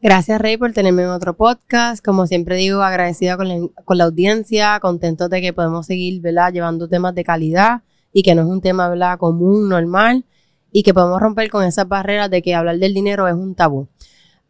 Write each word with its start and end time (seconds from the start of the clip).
Gracias, 0.00 0.40
Rey, 0.40 0.56
por 0.56 0.72
tenerme 0.72 1.02
en 1.02 1.08
otro 1.08 1.36
podcast. 1.36 2.04
Como 2.04 2.28
siempre 2.28 2.54
digo, 2.54 2.82
agradecida 2.82 3.36
con 3.36 3.98
la, 3.98 4.04
audiencia, 4.04 4.78
contento 4.78 5.28
de 5.28 5.40
que 5.40 5.52
podemos 5.52 5.86
seguir 5.86 6.20
¿verdad? 6.20 6.52
llevando 6.52 6.88
temas 6.88 7.16
de 7.16 7.24
calidad 7.24 7.82
y 8.12 8.22
que 8.22 8.36
no 8.36 8.42
es 8.42 8.48
un 8.48 8.60
tema 8.60 8.88
¿verdad? 8.88 9.18
común, 9.18 9.68
normal, 9.68 10.24
y 10.70 10.84
que 10.84 10.94
podemos 10.94 11.20
romper 11.20 11.50
con 11.50 11.64
esas 11.64 11.88
barreras 11.88 12.30
de 12.30 12.42
que 12.42 12.54
hablar 12.54 12.78
del 12.78 12.94
dinero 12.94 13.26
es 13.26 13.34
un 13.34 13.56
tabú. 13.56 13.88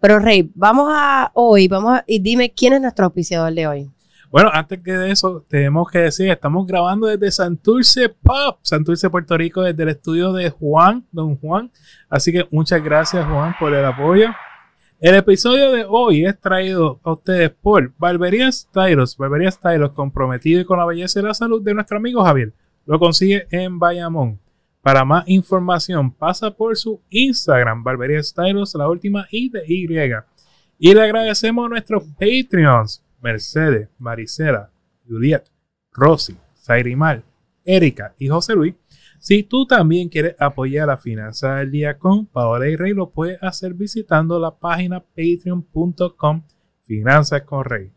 Pero, 0.00 0.18
Rey, 0.18 0.52
vamos 0.54 0.90
a 0.92 1.30
hoy, 1.32 1.66
vamos 1.66 1.94
a, 1.94 2.04
y 2.06 2.18
dime 2.18 2.52
quién 2.52 2.74
es 2.74 2.82
nuestro 2.82 3.06
auspiciador 3.06 3.54
de 3.54 3.66
hoy. 3.66 3.90
Bueno, 4.30 4.50
antes 4.52 4.80
que 4.80 4.92
de 4.92 5.10
eso, 5.10 5.46
tenemos 5.48 5.90
que 5.90 6.00
decir, 6.00 6.28
estamos 6.28 6.66
grabando 6.66 7.06
desde 7.06 7.30
Santurce 7.30 8.10
Pop, 8.10 8.58
Santurce, 8.60 9.08
Puerto 9.08 9.38
Rico, 9.38 9.62
desde 9.62 9.82
el 9.82 9.88
estudio 9.88 10.34
de 10.34 10.50
Juan, 10.50 11.06
don 11.10 11.38
Juan. 11.38 11.70
Así 12.10 12.32
que 12.32 12.46
muchas 12.50 12.84
gracias, 12.84 13.26
Juan, 13.26 13.54
por 13.58 13.72
el 13.72 13.84
apoyo. 13.86 14.28
El 15.00 15.14
episodio 15.14 15.70
de 15.70 15.84
hoy 15.88 16.24
es 16.24 16.40
traído 16.40 16.98
a 17.04 17.12
ustedes 17.12 17.50
por 17.50 17.92
Barbería 17.98 18.50
Stylos. 18.50 19.16
Barbería 19.16 19.48
Stylos 19.48 19.92
comprometido 19.92 20.66
con 20.66 20.76
la 20.76 20.86
belleza 20.86 21.20
y 21.20 21.22
la 21.22 21.34
salud 21.34 21.62
de 21.62 21.72
nuestro 21.72 21.98
amigo 21.98 22.24
Javier. 22.24 22.52
Lo 22.84 22.98
consigue 22.98 23.46
en 23.52 23.78
Bayamón. 23.78 24.40
Para 24.82 25.04
más 25.04 25.22
información, 25.28 26.10
pasa 26.10 26.50
por 26.50 26.76
su 26.76 27.00
Instagram, 27.10 27.84
Barbería 27.84 28.20
Stylos, 28.20 28.74
la 28.74 28.88
última 28.88 29.28
I 29.30 29.50
de 29.50 29.62
Y. 29.68 29.86
Y 30.80 30.94
le 30.94 31.00
agradecemos 31.00 31.66
a 31.66 31.68
nuestros 31.68 32.02
Patreons, 32.18 33.00
Mercedes, 33.22 33.88
Maricela, 34.00 34.68
Juliet, 35.08 35.44
Rosy, 35.92 36.36
Zairimar, 36.56 37.22
Erika 37.64 38.16
y 38.18 38.26
José 38.26 38.54
Luis 38.56 38.74
si 39.18 39.42
tú 39.42 39.66
también 39.66 40.08
quieres 40.08 40.36
apoyar 40.38 40.86
la 40.86 40.96
finanza 40.96 41.56
del 41.56 41.70
día 41.70 41.98
con 41.98 42.26
Paola 42.26 42.68
y 42.68 42.76
Rey, 42.76 42.92
lo 42.92 43.10
puedes 43.10 43.42
hacer 43.42 43.74
visitando 43.74 44.38
la 44.38 44.56
página 44.56 45.00
patreon.com 45.00 46.42
Finanzas 46.82 47.42
con 47.42 47.64
Rey. 47.64 47.92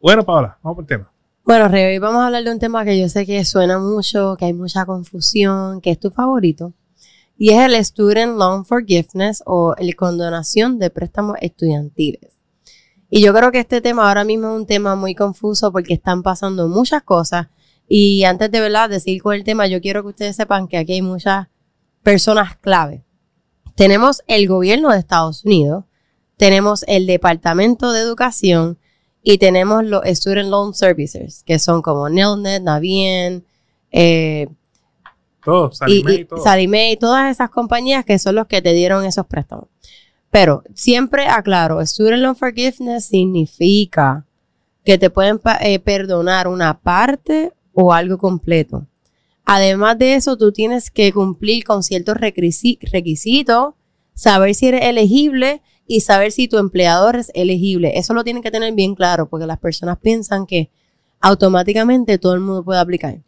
Bueno, 0.00 0.24
Paola, 0.24 0.58
vamos 0.62 0.76
por 0.76 0.84
el 0.84 0.88
tema. 0.88 1.12
Bueno, 1.44 1.68
Rey, 1.68 1.92
hoy 1.92 1.98
vamos 1.98 2.22
a 2.22 2.26
hablar 2.26 2.44
de 2.44 2.52
un 2.52 2.58
tema 2.58 2.84
que 2.84 2.98
yo 2.98 3.08
sé 3.08 3.26
que 3.26 3.44
suena 3.44 3.78
mucho, 3.78 4.36
que 4.38 4.46
hay 4.46 4.52
mucha 4.52 4.86
confusión, 4.86 5.80
que 5.80 5.90
es 5.90 6.00
tu 6.00 6.10
favorito. 6.10 6.72
Y 7.36 7.50
es 7.50 7.60
el 7.60 7.84
Student 7.84 8.38
Loan 8.38 8.64
Forgiveness 8.64 9.42
o 9.46 9.74
el 9.76 9.94
condonación 9.94 10.78
de 10.78 10.90
préstamos 10.90 11.36
estudiantiles. 11.40 12.38
Y 13.10 13.20
yo 13.20 13.34
creo 13.34 13.52
que 13.52 13.60
este 13.60 13.80
tema 13.80 14.08
ahora 14.08 14.24
mismo 14.24 14.48
es 14.48 14.60
un 14.60 14.66
tema 14.66 14.96
muy 14.96 15.14
confuso 15.14 15.70
porque 15.70 15.94
están 15.94 16.22
pasando 16.22 16.68
muchas 16.68 17.02
cosas 17.02 17.48
y 17.88 18.24
antes 18.24 18.50
de 18.50 18.60
verdad 18.60 18.88
de 18.88 19.00
seguir 19.00 19.22
con 19.22 19.34
el 19.34 19.44
tema, 19.44 19.66
yo 19.66 19.80
quiero 19.80 20.02
que 20.02 20.08
ustedes 20.08 20.36
sepan 20.36 20.68
que 20.68 20.78
aquí 20.78 20.94
hay 20.94 21.02
muchas 21.02 21.48
personas 22.02 22.56
clave. 22.56 23.04
Tenemos 23.74 24.22
el 24.26 24.48
gobierno 24.48 24.90
de 24.90 24.98
Estados 24.98 25.44
Unidos, 25.44 25.84
tenemos 26.36 26.84
el 26.88 27.06
Departamento 27.06 27.92
de 27.92 28.00
Educación 28.00 28.78
y 29.22 29.38
tenemos 29.38 29.84
los 29.84 30.02
Student 30.04 30.50
Loan 30.50 30.74
Services, 30.74 31.42
que 31.44 31.58
son 31.58 31.82
como 31.82 32.08
Nelnet, 32.08 32.62
Navien, 32.62 33.44
eh, 33.90 34.48
y, 35.86 36.04
y 36.08 36.96
todas 36.96 37.30
esas 37.30 37.50
compañías 37.50 38.04
que 38.04 38.18
son 38.18 38.36
los 38.36 38.46
que 38.46 38.62
te 38.62 38.72
dieron 38.72 39.04
esos 39.04 39.26
préstamos. 39.26 39.66
Pero 40.30 40.62
siempre 40.74 41.26
aclaro, 41.28 41.84
Student 41.84 42.22
Loan 42.22 42.36
Forgiveness 42.36 43.04
significa 43.04 44.24
que 44.84 44.98
te 44.98 45.10
pueden 45.10 45.40
eh, 45.60 45.78
perdonar 45.78 46.48
una 46.48 46.80
parte 46.80 47.52
o 47.72 47.92
algo 47.92 48.18
completo. 48.18 48.86
Además 49.44 49.98
de 49.98 50.14
eso, 50.14 50.36
tú 50.36 50.52
tienes 50.52 50.90
que 50.90 51.12
cumplir 51.12 51.64
con 51.64 51.82
ciertos 51.82 52.16
requisitos, 52.16 53.74
saber 54.14 54.54
si 54.54 54.68
eres 54.68 54.82
elegible 54.84 55.62
y 55.86 56.00
saber 56.00 56.32
si 56.32 56.48
tu 56.48 56.58
empleador 56.58 57.16
es 57.16 57.32
elegible. 57.34 57.98
Eso 57.98 58.14
lo 58.14 58.24
tienen 58.24 58.42
que 58.42 58.50
tener 58.50 58.72
bien 58.74 58.94
claro 58.94 59.28
porque 59.28 59.46
las 59.46 59.58
personas 59.58 59.98
piensan 59.98 60.46
que 60.46 60.70
automáticamente 61.20 62.18
todo 62.18 62.34
el 62.34 62.40
mundo 62.40 62.64
puede 62.64 62.80
aplicar. 62.80 63.20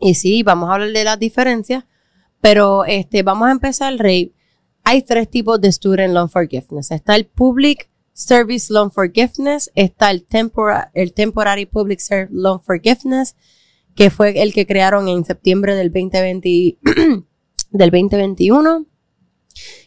Y 0.00 0.14
sí, 0.14 0.42
vamos 0.42 0.70
a 0.70 0.74
hablar 0.74 0.92
de 0.92 1.04
las 1.04 1.18
diferencias, 1.18 1.84
pero 2.40 2.84
este, 2.84 3.22
vamos 3.22 3.48
a 3.48 3.52
empezar, 3.52 3.94
Rey. 3.96 4.32
Hay 4.84 5.02
tres 5.02 5.28
tipos 5.28 5.60
de 5.60 5.72
Student 5.72 6.14
Loan 6.14 6.30
Forgiveness. 6.30 6.92
Está 6.92 7.16
el 7.16 7.26
Public 7.26 7.90
Service 8.12 8.72
Loan 8.72 8.90
Forgiveness, 8.90 9.70
está 9.74 10.10
el, 10.10 10.24
el 10.94 11.12
Temporary 11.12 11.66
Public 11.66 11.98
Service 11.98 12.32
Loan 12.32 12.60
Forgiveness 12.60 13.34
que 13.98 14.10
fue 14.10 14.40
el 14.40 14.54
que 14.54 14.64
crearon 14.64 15.08
en 15.08 15.24
septiembre 15.24 15.74
del, 15.74 15.88
2020, 15.88 16.78
del 17.72 17.90
2021. 17.90 18.86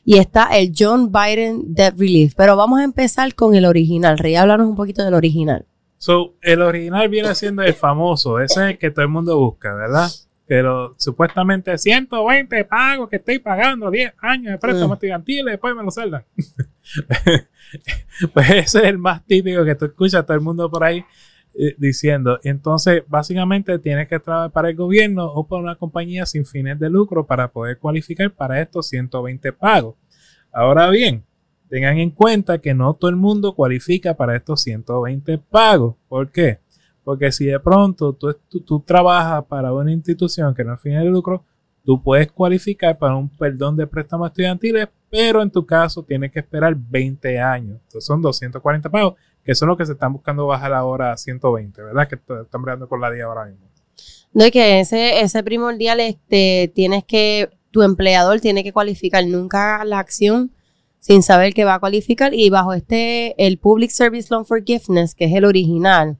Y 0.03 0.17
está 0.17 0.49
el 0.57 0.73
John 0.77 1.13
Biden 1.13 1.73
Debt 1.73 1.97
Relief. 1.97 2.33
Pero 2.35 2.57
vamos 2.57 2.81
a 2.81 2.83
empezar 2.83 3.33
con 3.35 3.55
el 3.55 3.63
original. 3.63 4.17
Rey, 4.17 4.35
háblanos 4.35 4.67
un 4.67 4.75
poquito 4.75 5.05
del 5.05 5.13
original. 5.13 5.65
So, 5.97 6.35
el 6.41 6.61
original 6.61 7.07
viene 7.07 7.33
siendo 7.35 7.61
el 7.61 7.73
famoso, 7.73 8.41
ese 8.41 8.59
es 8.61 8.69
el 8.71 8.77
que 8.77 8.91
todo 8.91 9.03
el 9.03 9.11
mundo 9.11 9.37
busca, 9.37 9.73
¿verdad? 9.75 10.09
Pero 10.45 10.93
supuestamente 10.97 11.77
120 11.77 12.65
pagos 12.65 13.07
que 13.07 13.15
estoy 13.15 13.39
pagando, 13.39 13.89
10 13.89 14.15
años 14.19 14.51
de 14.51 14.57
préstamo 14.57 14.89
mm. 14.89 14.93
estudiantil 14.93 15.47
y 15.47 15.51
después 15.51 15.73
me 15.73 15.83
lo 15.83 15.91
saldan. 15.91 16.25
pues 18.33 18.49
ese 18.49 18.79
es 18.79 18.83
el 18.83 18.97
más 18.97 19.25
típico 19.25 19.63
que 19.63 19.75
tú 19.75 19.85
escuchas 19.85 20.25
todo 20.25 20.35
el 20.35 20.43
mundo 20.43 20.69
por 20.69 20.83
ahí. 20.83 21.05
Eh, 21.53 21.75
diciendo, 21.77 22.39
entonces 22.43 23.03
básicamente 23.07 23.77
tienes 23.77 24.07
que 24.07 24.19
trabajar 24.19 24.51
para 24.51 24.69
el 24.69 24.75
gobierno 24.77 25.25
o 25.25 25.45
para 25.45 25.61
una 25.61 25.75
compañía 25.75 26.25
sin 26.25 26.45
fines 26.45 26.79
de 26.79 26.89
lucro 26.89 27.25
para 27.27 27.51
poder 27.51 27.77
cualificar 27.77 28.31
para 28.31 28.61
estos 28.61 28.87
120 28.87 29.51
pagos. 29.51 29.95
Ahora 30.53 30.89
bien, 30.89 31.25
tengan 31.69 31.97
en 31.97 32.11
cuenta 32.11 32.59
que 32.59 32.73
no 32.73 32.93
todo 32.93 33.09
el 33.09 33.17
mundo 33.17 33.53
cualifica 33.53 34.13
para 34.13 34.37
estos 34.37 34.61
120 34.61 35.37
pagos. 35.39 35.95
¿Por 36.07 36.31
qué? 36.31 36.59
Porque 37.03 37.33
si 37.33 37.45
de 37.45 37.59
pronto 37.59 38.13
tú, 38.13 38.79
trabajas 38.85 39.43
para 39.45 39.73
una 39.73 39.91
institución 39.91 40.55
que 40.55 40.63
no 40.63 40.75
es 40.75 40.81
fines 40.81 41.03
de 41.03 41.09
lucro, 41.09 41.43
tú 41.83 42.01
puedes 42.01 42.31
cualificar 42.31 42.97
para 42.97 43.15
un 43.15 43.27
perdón 43.27 43.75
de 43.75 43.87
préstamos 43.87 44.27
estudiantiles, 44.27 44.87
pero 45.09 45.41
en 45.41 45.51
tu 45.51 45.65
caso 45.65 46.03
tienes 46.03 46.31
que 46.31 46.39
esperar 46.39 46.75
20 46.75 47.39
años. 47.39 47.79
Entonces 47.83 48.05
son 48.05 48.21
240 48.21 48.89
pagos 48.89 49.15
que 49.43 49.55
son 49.55 49.69
los 49.69 49.77
que 49.77 49.85
se 49.85 49.93
están 49.93 50.13
buscando 50.13 50.47
bajar 50.47 50.73
ahora 50.73 51.13
a 51.13 51.17
120, 51.17 51.81
¿verdad? 51.81 52.07
Que 52.07 52.15
están 52.15 52.61
bregando 52.61 52.87
con 52.87 53.01
la 53.01 53.11
día 53.11 53.25
ahora 53.25 53.45
mismo. 53.45 53.67
No, 54.33 54.45
es 54.45 54.51
que 54.51 54.79
ese, 54.79 55.21
ese 55.21 55.43
primordial, 55.43 55.99
este, 55.99 56.71
tienes 56.73 57.03
que, 57.03 57.49
tu 57.71 57.81
empleador 57.81 58.39
tiene 58.39 58.63
que 58.63 58.73
cualificar 58.73 59.25
nunca 59.25 59.83
la 59.85 59.99
acción 59.99 60.51
sin 60.99 61.23
saber 61.23 61.53
que 61.53 61.65
va 61.65 61.75
a 61.75 61.79
cualificar 61.79 62.33
y 62.33 62.49
bajo 62.49 62.73
este, 62.73 63.33
el 63.45 63.57
Public 63.57 63.89
Service 63.89 64.27
Loan 64.29 64.45
Forgiveness, 64.45 65.15
que 65.15 65.25
es 65.25 65.33
el 65.33 65.45
original, 65.45 66.17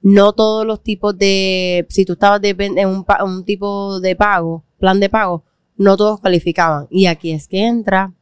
no 0.00 0.32
todos 0.32 0.66
los 0.66 0.82
tipos 0.82 1.16
de, 1.16 1.86
si 1.88 2.04
tú 2.04 2.14
estabas 2.14 2.40
en 2.42 2.88
un, 2.88 3.06
un 3.24 3.44
tipo 3.44 4.00
de 4.00 4.16
pago, 4.16 4.64
plan 4.78 5.00
de 5.00 5.08
pago, 5.08 5.44
no 5.76 5.96
todos 5.96 6.20
cualificaban. 6.20 6.86
Y 6.90 7.06
aquí 7.06 7.32
es 7.32 7.48
que 7.48 7.64
entra 7.64 8.12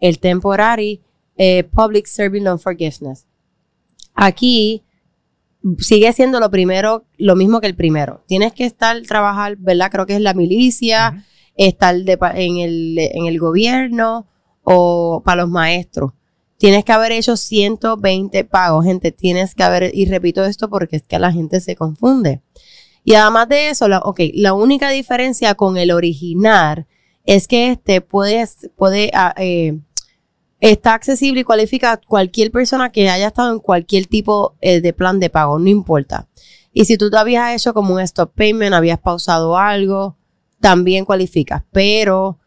el 0.00 0.18
Temporary 0.18 1.02
eh, 1.36 1.64
Public 1.64 2.06
Service 2.06 2.44
Loan 2.44 2.58
Forgiveness. 2.58 3.26
Aquí 4.14 4.84
sigue 5.78 6.12
siendo 6.12 6.40
lo 6.40 6.50
primero, 6.50 7.04
lo 7.16 7.36
mismo 7.36 7.60
que 7.60 7.66
el 7.66 7.76
primero. 7.76 8.22
Tienes 8.26 8.52
que 8.52 8.64
estar, 8.64 9.00
trabajar, 9.02 9.56
¿verdad? 9.56 9.90
Creo 9.90 10.06
que 10.06 10.14
es 10.14 10.20
la 10.20 10.34
milicia, 10.34 11.24
estar 11.54 11.94
en, 11.96 12.58
el, 12.58 12.98
en 12.98 13.26
el 13.26 13.38
gobierno 13.38 14.26
o 14.64 15.22
para 15.24 15.42
los 15.42 15.50
maestros. 15.50 16.12
Tienes 16.58 16.84
que 16.84 16.92
haber 16.92 17.12
hecho 17.12 17.36
120 17.36 18.44
pagos, 18.44 18.84
gente. 18.84 19.10
Tienes 19.10 19.54
que 19.54 19.62
haber, 19.62 19.90
y 19.94 20.06
repito 20.06 20.44
esto 20.44 20.70
porque 20.70 20.96
es 20.96 21.02
que 21.02 21.18
la 21.18 21.32
gente 21.32 21.60
se 21.60 21.74
confunde. 21.74 22.40
Y 23.04 23.14
además 23.14 23.48
de 23.48 23.70
eso, 23.70 23.88
la, 23.88 23.98
ok, 23.98 24.20
la 24.34 24.54
única 24.54 24.90
diferencia 24.90 25.54
con 25.54 25.76
el 25.76 25.90
original 25.90 26.86
es 27.24 27.48
que 27.48 27.72
este 27.72 28.00
puede, 28.00 28.44
puede 28.76 29.10
ah, 29.12 29.34
eh, 29.38 29.80
Está 30.62 30.94
accesible 30.94 31.40
y 31.40 31.44
cualifica 31.44 31.90
a 31.90 31.96
cualquier 31.96 32.52
persona 32.52 32.92
que 32.92 33.10
haya 33.10 33.26
estado 33.26 33.52
en 33.52 33.58
cualquier 33.58 34.06
tipo 34.06 34.54
eh, 34.60 34.80
de 34.80 34.92
plan 34.92 35.18
de 35.18 35.28
pago, 35.28 35.58
no 35.58 35.68
importa. 35.68 36.28
Y 36.72 36.84
si 36.84 36.96
tú 36.96 37.10
te 37.10 37.16
habías 37.16 37.52
hecho 37.52 37.74
como 37.74 37.94
un 37.94 38.00
stop 38.00 38.32
payment, 38.32 38.72
habías 38.72 39.00
pausado 39.00 39.58
algo, 39.58 40.16
también 40.60 41.04
cualificas. 41.04 41.64
Pero 41.72 42.38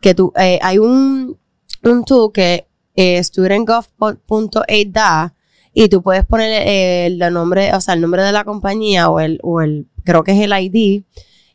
que 0.00 0.14
tú, 0.14 0.32
eh, 0.38 0.60
hay 0.62 0.78
un, 0.78 1.36
un 1.82 2.04
tool 2.04 2.30
que 2.32 2.68
eh, 2.94 3.18
studentgov.aid 3.18 4.92
da 4.92 5.34
y 5.72 5.88
tú 5.88 6.00
puedes 6.00 6.24
poner 6.24 6.68
el, 6.68 7.18
nombre, 7.32 7.74
o 7.74 7.80
sea, 7.80 7.94
el 7.94 8.02
nombre 8.02 8.22
de 8.22 8.30
la 8.30 8.44
compañía 8.44 9.10
o 9.10 9.18
el, 9.18 9.40
o 9.42 9.60
el, 9.62 9.88
creo 10.04 10.22
que 10.22 10.30
es 10.30 10.38
el 10.38 10.52
ID, 10.56 11.02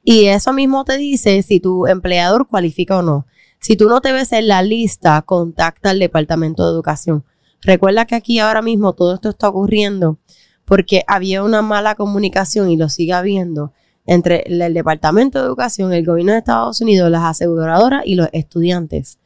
y 0.04 0.26
eso 0.26 0.52
mismo 0.52 0.84
te 0.84 0.98
dice 0.98 1.42
si 1.44 1.62
tu 1.62 1.88
empleador 1.88 2.46
cualifica 2.46 2.98
o 2.98 3.04
no. 3.04 3.26
Si 3.60 3.76
tú 3.76 3.90
no 3.90 4.02
te 4.02 4.14
ves 4.14 4.32
en 4.32 4.48
la 4.48 4.62
lista, 4.62 5.22
contacta 5.22 5.90
al 5.90 6.00
Departamento 6.00 6.66
de 6.66 6.72
Educación. 6.72 7.26
Recuerda 7.62 8.06
que 8.06 8.16
aquí 8.16 8.40
ahora 8.40 8.62
mismo 8.62 8.94
todo 8.94 9.14
esto 9.14 9.30
está 9.30 9.50
ocurriendo 9.50 10.18
porque 10.64 11.04
había 11.08 11.44
una 11.44 11.62
mala 11.62 11.96
comunicación 11.96 12.70
y 12.70 12.78
lo 12.78 12.90
sigue 12.90 13.14
habiendo 13.14 13.74
entre 14.06 14.44
el, 14.46 14.74
Departamento 14.74 15.40
de 15.40 15.46
Educación, 15.46 15.92
el 15.94 16.06
gobierno 16.06 16.32
de 16.32 16.40
Estados 16.40 16.80
Unidos, 16.80 17.12
las 17.12 17.24
aseguradoras 17.24 18.04
y 18.06 18.16
los 18.16 18.30
estudiantes. 18.32 19.20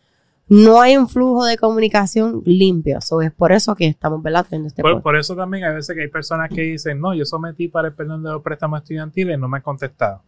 No 0.49 0.81
hay 0.81 0.97
un 0.97 1.07
flujo 1.07 1.45
de 1.45 1.57
comunicación 1.57 2.41
limpio. 2.45 2.99
So, 3.01 3.21
es 3.21 3.31
por 3.31 3.51
eso 3.51 3.75
que 3.75 3.87
estamos 3.87 4.21
velando 4.21 4.67
este 4.67 4.81
por, 4.81 5.01
por, 5.01 5.15
eso 5.15 5.35
también 5.35 5.63
hay 5.63 5.75
veces 5.75 5.95
que 5.95 6.01
hay 6.01 6.09
personas 6.09 6.49
que 6.49 6.61
dicen, 6.61 6.99
no, 6.99 7.13
yo 7.13 7.25
sometí 7.25 7.67
para 7.67 7.89
el 7.89 7.93
perdón 7.93 8.23
de 8.23 8.31
los 8.31 8.41
préstamos 8.41 8.81
estudiantiles 8.81 9.37
y 9.37 9.39
no 9.39 9.47
me 9.47 9.57
han 9.57 9.63
contestado. 9.63 10.23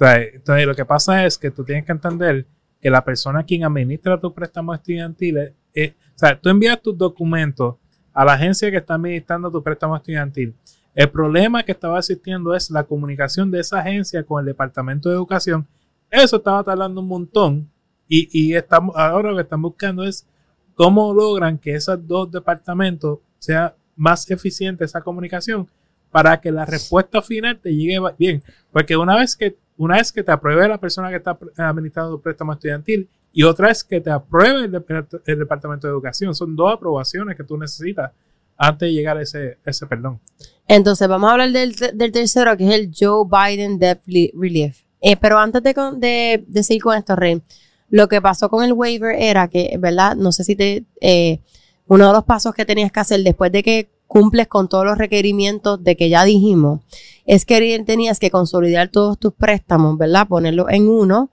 entonces, 0.00 0.66
lo 0.66 0.74
que 0.74 0.84
pasa 0.84 1.26
es 1.26 1.38
que 1.38 1.50
tú 1.50 1.64
tienes 1.64 1.84
que 1.84 1.92
entender 1.92 2.46
que 2.82 2.90
la 2.90 3.04
persona 3.04 3.44
quien 3.44 3.64
administra 3.64 4.20
tu 4.20 4.34
préstamo 4.34 4.74
estudiantil 4.74 5.54
es, 5.72 5.92
o 5.92 6.18
sea, 6.18 6.38
tú 6.38 6.48
envías 6.48 6.82
tus 6.82 6.98
documentos 6.98 7.76
a 8.12 8.24
la 8.24 8.32
agencia 8.32 8.70
que 8.72 8.78
está 8.78 8.94
administrando 8.94 9.50
tu 9.52 9.62
préstamo 9.62 9.96
estudiantil. 9.96 10.54
El 10.94 11.08
problema 11.08 11.62
que 11.62 11.72
estaba 11.72 12.00
existiendo 12.00 12.54
es 12.54 12.70
la 12.70 12.82
comunicación 12.82 13.50
de 13.52 13.60
esa 13.60 13.78
agencia 13.78 14.24
con 14.24 14.40
el 14.40 14.46
Departamento 14.46 15.08
de 15.08 15.14
Educación. 15.14 15.66
Eso 16.10 16.36
estaba 16.36 16.62
tardando 16.64 17.00
un 17.00 17.08
montón 17.08 17.70
y, 18.08 18.28
y 18.32 18.54
estamos, 18.54 18.94
ahora 18.96 19.30
lo 19.30 19.36
que 19.36 19.42
están 19.42 19.62
buscando 19.62 20.02
es 20.02 20.26
cómo 20.74 21.14
logran 21.14 21.58
que 21.58 21.74
esos 21.74 22.04
dos 22.06 22.30
departamentos 22.30 23.20
sea 23.38 23.76
más 23.94 24.28
eficiente 24.28 24.84
esa 24.84 25.00
comunicación 25.00 25.68
para 26.10 26.40
que 26.40 26.50
la 26.50 26.66
respuesta 26.66 27.22
final 27.22 27.58
te 27.58 27.74
llegue 27.74 27.98
bien. 28.18 28.42
Porque 28.72 28.96
una 28.96 29.16
vez 29.16 29.36
que 29.36 29.56
una 29.82 29.98
es 29.98 30.12
que 30.12 30.22
te 30.22 30.30
apruebe 30.30 30.68
la 30.68 30.78
persona 30.78 31.10
que 31.10 31.16
está 31.16 31.36
administrando 31.56 32.12
tu 32.12 32.22
préstamo 32.22 32.52
estudiantil 32.52 33.08
y 33.32 33.42
otra 33.42 33.68
es 33.68 33.82
que 33.82 34.00
te 34.00 34.10
apruebe 34.10 34.66
el, 34.66 35.38
Departamento 35.38 35.88
de 35.88 35.92
Educación. 35.92 36.34
Son 36.36 36.54
dos 36.54 36.72
aprobaciones 36.72 37.36
que 37.36 37.42
tú 37.42 37.58
necesitas 37.58 38.12
antes 38.56 38.88
de 38.88 38.92
llegar 38.92 39.16
a 39.16 39.22
ese, 39.22 39.58
ese 39.64 39.86
perdón. 39.86 40.20
Entonces, 40.68 41.08
vamos 41.08 41.28
a 41.28 41.32
hablar 41.32 41.50
del, 41.50 41.74
tercero, 42.12 42.56
que 42.56 42.64
es 42.64 42.74
el 42.74 42.92
Joe 42.96 43.26
Biden 43.26 43.80
Debt 43.80 44.02
Relief. 44.06 44.82
Eh, 45.00 45.16
pero 45.16 45.38
antes 45.38 45.60
de, 45.64 46.44
de, 46.46 46.62
seguir 46.62 46.82
con 46.82 46.96
esto, 46.96 47.16
Rey, 47.16 47.42
lo 47.90 48.06
que 48.06 48.22
pasó 48.22 48.48
con 48.48 48.62
el 48.62 48.74
waiver 48.74 49.16
era 49.18 49.48
que, 49.48 49.76
¿verdad? 49.80 50.14
No 50.14 50.30
sé 50.30 50.44
si 50.44 50.54
te... 50.54 50.84
Eh, 51.00 51.40
uno 51.88 52.06
de 52.06 52.12
los 52.12 52.24
pasos 52.24 52.54
que 52.54 52.64
tenías 52.64 52.92
que 52.92 53.00
hacer 53.00 53.20
después 53.22 53.50
de 53.50 53.64
que 53.64 53.90
cumples 54.12 54.46
con 54.46 54.68
todos 54.68 54.84
los 54.84 54.98
requerimientos 54.98 55.82
de 55.82 55.96
que 55.96 56.10
ya 56.10 56.22
dijimos, 56.24 56.80
es 57.24 57.46
que 57.46 57.82
tenías 57.86 58.18
que 58.18 58.30
consolidar 58.30 58.90
todos 58.90 59.18
tus 59.18 59.32
préstamos, 59.32 59.96
¿verdad? 59.96 60.28
Ponerlos 60.28 60.66
en 60.68 60.86
uno 60.86 61.30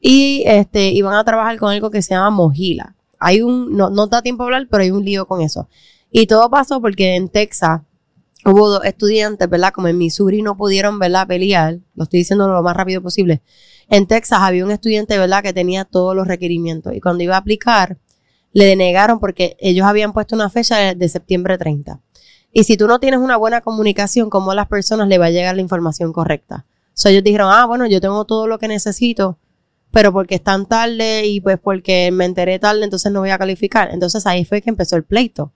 y 0.00 0.44
este 0.46 0.90
iban 0.90 1.14
a 1.14 1.24
trabajar 1.24 1.58
con 1.58 1.72
algo 1.72 1.90
que 1.90 2.02
se 2.02 2.14
llama 2.14 2.30
Mojila. 2.30 2.94
Hay 3.18 3.42
un, 3.42 3.76
no, 3.76 3.90
no 3.90 4.06
da 4.06 4.22
tiempo 4.22 4.44
a 4.44 4.46
hablar, 4.46 4.68
pero 4.70 4.84
hay 4.84 4.92
un 4.92 5.04
lío 5.04 5.26
con 5.26 5.40
eso. 5.40 5.68
Y 6.12 6.28
todo 6.28 6.48
pasó 6.48 6.80
porque 6.80 7.16
en 7.16 7.30
Texas 7.30 7.80
hubo 8.44 8.70
dos 8.70 8.84
estudiantes, 8.84 9.50
¿verdad? 9.50 9.72
Como 9.72 9.88
en 9.88 9.98
Missouri 9.98 10.40
no 10.40 10.56
pudieron, 10.56 11.00
¿verdad? 11.00 11.26
Pelear, 11.26 11.80
lo 11.96 12.04
estoy 12.04 12.20
diciendo 12.20 12.46
lo 12.46 12.62
más 12.62 12.76
rápido 12.76 13.02
posible. 13.02 13.42
En 13.88 14.06
Texas 14.06 14.38
había 14.40 14.64
un 14.64 14.70
estudiante, 14.70 15.18
¿verdad? 15.18 15.42
Que 15.42 15.52
tenía 15.52 15.84
todos 15.84 16.14
los 16.14 16.28
requerimientos 16.28 16.94
y 16.94 17.00
cuando 17.00 17.24
iba 17.24 17.34
a 17.34 17.38
aplicar, 17.38 17.98
le 18.52 18.66
denegaron 18.66 19.18
porque 19.18 19.56
ellos 19.58 19.84
habían 19.84 20.12
puesto 20.12 20.36
una 20.36 20.48
fecha 20.48 20.76
de, 20.76 20.94
de 20.94 21.08
septiembre 21.08 21.58
30. 21.58 22.00
Y 22.52 22.64
si 22.64 22.76
tú 22.76 22.86
no 22.86 22.98
tienes 22.98 23.20
una 23.20 23.36
buena 23.36 23.60
comunicación, 23.60 24.30
¿cómo 24.30 24.50
a 24.50 24.54
las 24.54 24.66
personas 24.66 25.08
le 25.08 25.18
va 25.18 25.26
a 25.26 25.30
llegar 25.30 25.54
la 25.54 25.62
información 25.62 26.12
correcta? 26.12 26.66
O 26.88 26.92
sea, 26.94 27.12
ellos 27.12 27.24
dijeron, 27.24 27.48
ah, 27.50 27.66
bueno, 27.66 27.86
yo 27.86 28.00
tengo 28.00 28.24
todo 28.24 28.46
lo 28.46 28.58
que 28.58 28.68
necesito, 28.68 29.38
pero 29.90 30.12
porque 30.12 30.36
es 30.36 30.42
tan 30.42 30.66
tarde 30.66 31.26
y 31.26 31.40
pues 31.40 31.58
porque 31.58 32.10
me 32.12 32.24
enteré 32.24 32.58
tarde, 32.58 32.84
entonces 32.84 33.10
no 33.12 33.20
voy 33.20 33.30
a 33.30 33.38
calificar. 33.38 33.90
Entonces 33.92 34.26
ahí 34.26 34.44
fue 34.44 34.60
que 34.62 34.70
empezó 34.70 34.96
el 34.96 35.04
pleito. 35.04 35.52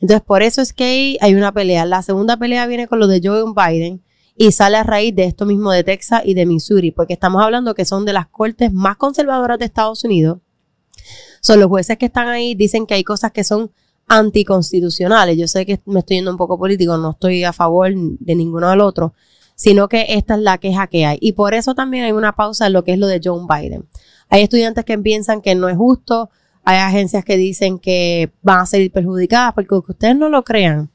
Entonces 0.00 0.22
por 0.22 0.42
eso 0.42 0.62
es 0.62 0.72
que 0.72 1.18
hay 1.20 1.34
una 1.34 1.52
pelea. 1.52 1.84
La 1.84 2.02
segunda 2.02 2.36
pelea 2.36 2.66
viene 2.66 2.88
con 2.88 2.98
lo 2.98 3.06
de 3.06 3.20
Joe 3.22 3.44
Biden 3.54 4.02
y 4.34 4.52
sale 4.52 4.78
a 4.78 4.82
raíz 4.82 5.14
de 5.14 5.24
esto 5.24 5.44
mismo 5.44 5.70
de 5.70 5.84
Texas 5.84 6.22
y 6.24 6.32
de 6.32 6.46
Missouri, 6.46 6.90
porque 6.90 7.12
estamos 7.12 7.42
hablando 7.42 7.74
que 7.74 7.84
son 7.84 8.06
de 8.06 8.14
las 8.14 8.26
cortes 8.28 8.72
más 8.72 8.96
conservadoras 8.96 9.58
de 9.58 9.66
Estados 9.66 10.02
Unidos. 10.04 10.38
Son 11.42 11.60
los 11.60 11.68
jueces 11.68 11.98
que 11.98 12.06
están 12.06 12.28
ahí, 12.28 12.54
dicen 12.54 12.86
que 12.86 12.94
hay 12.94 13.04
cosas 13.04 13.32
que 13.32 13.44
son 13.44 13.70
anticonstitucionales. 14.10 15.38
Yo 15.38 15.46
sé 15.46 15.64
que 15.64 15.80
me 15.86 16.00
estoy 16.00 16.16
yendo 16.16 16.32
un 16.32 16.36
poco 16.36 16.58
político, 16.58 16.98
no 16.98 17.12
estoy 17.12 17.44
a 17.44 17.52
favor 17.52 17.92
de 17.94 18.34
ninguno 18.34 18.68
del 18.68 18.80
otro, 18.80 19.14
sino 19.54 19.88
que 19.88 20.04
esta 20.08 20.34
es 20.34 20.40
la 20.40 20.58
queja 20.58 20.88
que 20.88 21.06
hay. 21.06 21.16
Y 21.20 21.32
por 21.32 21.54
eso 21.54 21.76
también 21.76 22.04
hay 22.04 22.12
una 22.12 22.34
pausa 22.34 22.66
en 22.66 22.72
lo 22.72 22.82
que 22.82 22.92
es 22.92 22.98
lo 22.98 23.06
de 23.06 23.20
John 23.22 23.46
Biden. 23.46 23.86
Hay 24.28 24.42
estudiantes 24.42 24.84
que 24.84 24.98
piensan 24.98 25.40
que 25.40 25.54
no 25.54 25.68
es 25.68 25.76
justo, 25.76 26.28
hay 26.64 26.78
agencias 26.78 27.24
que 27.24 27.36
dicen 27.36 27.78
que 27.78 28.32
van 28.42 28.58
a 28.58 28.66
ser 28.66 28.90
perjudicadas, 28.90 29.54
porque 29.54 29.74
aunque 29.74 29.92
ustedes 29.92 30.16
no 30.16 30.28
lo 30.28 30.42
crean, 30.42 30.90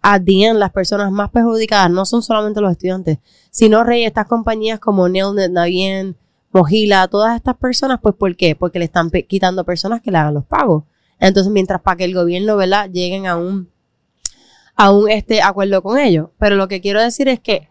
a 0.00 0.18
día 0.18 0.54
las 0.54 0.72
personas 0.72 1.12
más 1.12 1.30
perjudicadas 1.30 1.90
no 1.90 2.06
son 2.06 2.22
solamente 2.22 2.62
los 2.62 2.72
estudiantes, 2.72 3.18
sino 3.50 3.84
rey 3.84 4.04
estas 4.04 4.26
compañías 4.26 4.80
como 4.80 5.06
Nelnet, 5.08 5.50
Navien, 5.50 6.16
Mojila, 6.50 7.08
todas 7.08 7.36
estas 7.36 7.56
personas, 7.56 7.98
pues 8.02 8.14
¿por 8.14 8.34
qué? 8.36 8.56
Porque 8.56 8.78
le 8.78 8.86
están 8.86 9.10
quitando 9.10 9.64
personas 9.64 10.00
que 10.00 10.10
le 10.10 10.18
hagan 10.18 10.34
los 10.34 10.46
pagos. 10.46 10.84
Entonces, 11.18 11.52
mientras 11.52 11.80
para 11.80 11.96
que 11.96 12.04
el 12.04 12.14
gobierno, 12.14 12.56
¿verdad?, 12.56 12.90
lleguen 12.90 13.26
a 13.26 13.36
un, 13.36 13.68
a 14.76 14.90
un 14.92 15.08
este 15.08 15.42
acuerdo 15.42 15.82
con 15.82 15.98
ellos. 15.98 16.28
Pero 16.38 16.56
lo 16.56 16.68
que 16.68 16.80
quiero 16.80 17.00
decir 17.00 17.28
es 17.28 17.40
que 17.40 17.68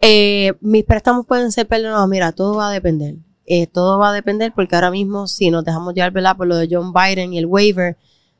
eh, 0.00 0.54
mis 0.60 0.84
préstamos 0.84 1.26
pueden 1.26 1.52
ser 1.52 1.66
perdonados. 1.66 2.08
Mira, 2.08 2.32
todo 2.32 2.56
va 2.56 2.70
a 2.70 2.72
depender. 2.72 3.16
Eh, 3.46 3.66
todo 3.66 3.98
va 3.98 4.10
a 4.10 4.12
depender 4.12 4.52
porque 4.54 4.74
ahora 4.74 4.90
mismo, 4.90 5.26
si 5.26 5.50
nos 5.50 5.64
dejamos 5.64 5.94
llevar, 5.94 6.12
¿verdad?, 6.12 6.36
por 6.36 6.46
lo 6.46 6.56
de 6.56 6.68
John 6.70 6.92
Biden 6.92 7.32
y 7.32 7.38
el 7.38 7.46
waiver, 7.46 7.96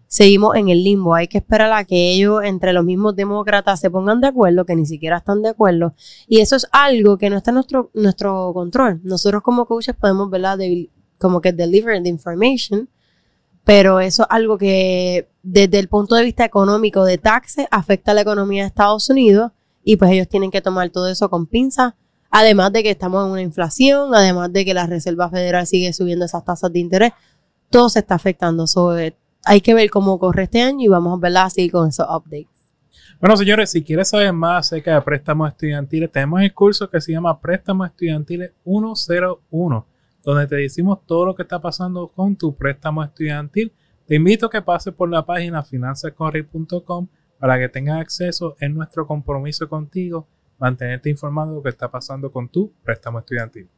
seguimos 0.06 0.55
en 0.56 0.69
el 0.69 0.85
limbo. 0.85 1.14
Hay 1.14 1.29
que 1.29 1.38
esperar 1.38 1.73
a 1.73 1.85
que 1.85 2.12
ellos, 2.12 2.43
entre 2.44 2.73
los 2.73 2.85
mismos 2.85 3.17
demócratas, 3.17 3.81
se 3.81 3.90
pongan 3.90 4.20
de 4.20 4.29
acuerdo, 4.29 4.64
que 4.64 4.76
ni 4.76 4.87
siquiera 4.87 5.19
están 5.19 5.43
de 5.43 5.49
acuerdo. 5.49 5.94
Y 6.26 6.40
eso 6.40 6.56
es 6.56 6.67
algo 6.73 7.17
que 7.19 7.31
no 7.31 7.38
está 7.38 7.50
en 7.50 7.56
nuestro, 7.56 7.90
nuestro 7.94 8.52
control. 8.52 9.00
Nosotros 9.02 9.43
como 9.43 9.67
coaches 9.67 9.96
podemos, 9.96 10.31
¿verdad?, 10.31 10.58
como 11.19 11.40
que 11.40 11.52
deliver 11.52 12.02
the 12.02 12.08
information, 12.08 12.88
pero 13.69 14.00
eso 14.00 14.23
es 14.23 14.29
algo 14.31 14.56
que 14.56 15.29
desde 15.43 15.79
el 15.79 15.88
punto 15.88 16.15
de 16.15 16.25
vista 16.25 16.43
económico 16.43 17.05
de 17.05 17.19
taxes 17.19 17.67
afecta 17.70 18.12
a 18.12 18.15
la 18.15 18.23
economía 18.23 18.62
de 18.62 18.69
Estados 18.69 19.11
Unidos 19.11 19.53
y 19.85 19.97
pues 19.97 20.11
ellos 20.11 20.26
tienen 20.26 20.50
que 20.50 20.62
tomar 20.62 20.88
todo 20.88 21.06
eso 21.06 21.29
con 21.29 21.44
pinzas, 21.44 21.93
además 22.31 22.73
de 22.73 22.83
que 22.83 22.88
estamos 22.88 23.26
en 23.26 23.33
una 23.33 23.43
inflación, 23.43 24.14
además 24.14 24.54
de 24.54 24.64
que 24.64 24.73
la 24.73 24.87
Reserva 24.87 25.28
Federal 25.28 25.66
sigue 25.66 25.93
subiendo 25.93 26.25
esas 26.25 26.47
tasas 26.47 26.73
de 26.73 26.78
interés, 26.78 27.12
todo 27.69 27.90
se 27.90 27.99
está 27.99 28.14
afectando. 28.14 28.64
Eh, 28.97 29.14
hay 29.45 29.61
que 29.61 29.75
ver 29.75 29.90
cómo 29.90 30.19
corre 30.19 30.45
este 30.45 30.62
año 30.62 30.87
y 30.87 30.88
vamos 30.88 31.19
a 31.19 31.21
verla 31.21 31.45
así 31.45 31.69
con 31.69 31.90
esos 31.90 32.07
updates. 32.09 32.73
Bueno, 33.21 33.37
señores, 33.37 33.71
si 33.71 33.85
quieres 33.85 34.09
saber 34.09 34.33
más 34.33 34.66
acerca 34.66 34.95
de 34.95 35.02
préstamos 35.02 35.47
estudiantiles, 35.50 36.11
tenemos 36.11 36.40
el 36.40 36.54
curso 36.54 36.88
que 36.88 37.02
se 37.02 37.12
llama 37.12 37.38
Préstamos 37.38 37.88
Estudiantiles 37.88 38.52
101 38.64 39.85
donde 40.28 40.47
te 40.47 40.56
decimos 40.56 40.99
todo 41.06 41.25
lo 41.25 41.35
que 41.35 41.40
está 41.40 41.58
pasando 41.58 42.08
con 42.08 42.37
tu 42.37 42.54
préstamo 42.54 43.02
estudiantil. 43.02 43.73
Te 44.06 44.16
invito 44.16 44.44
a 44.44 44.50
que 44.50 44.61
pases 44.61 44.92
por 44.92 45.08
la 45.08 45.25
página 45.25 45.62
financiascorri.com 45.62 47.08
para 47.38 47.58
que 47.58 47.70
tengas 47.70 47.99
acceso 47.99 48.54
en 48.61 48.75
nuestro 48.75 49.06
compromiso 49.06 49.66
contigo, 49.70 50.26
mantenerte 50.58 51.08
informado 51.08 51.52
de 51.52 51.56
lo 51.56 51.62
que 51.62 51.70
está 51.70 51.90
pasando 51.90 52.30
con 52.30 52.50
tu 52.50 52.70
préstamo 52.85 53.20
estudiantil. 53.20 53.70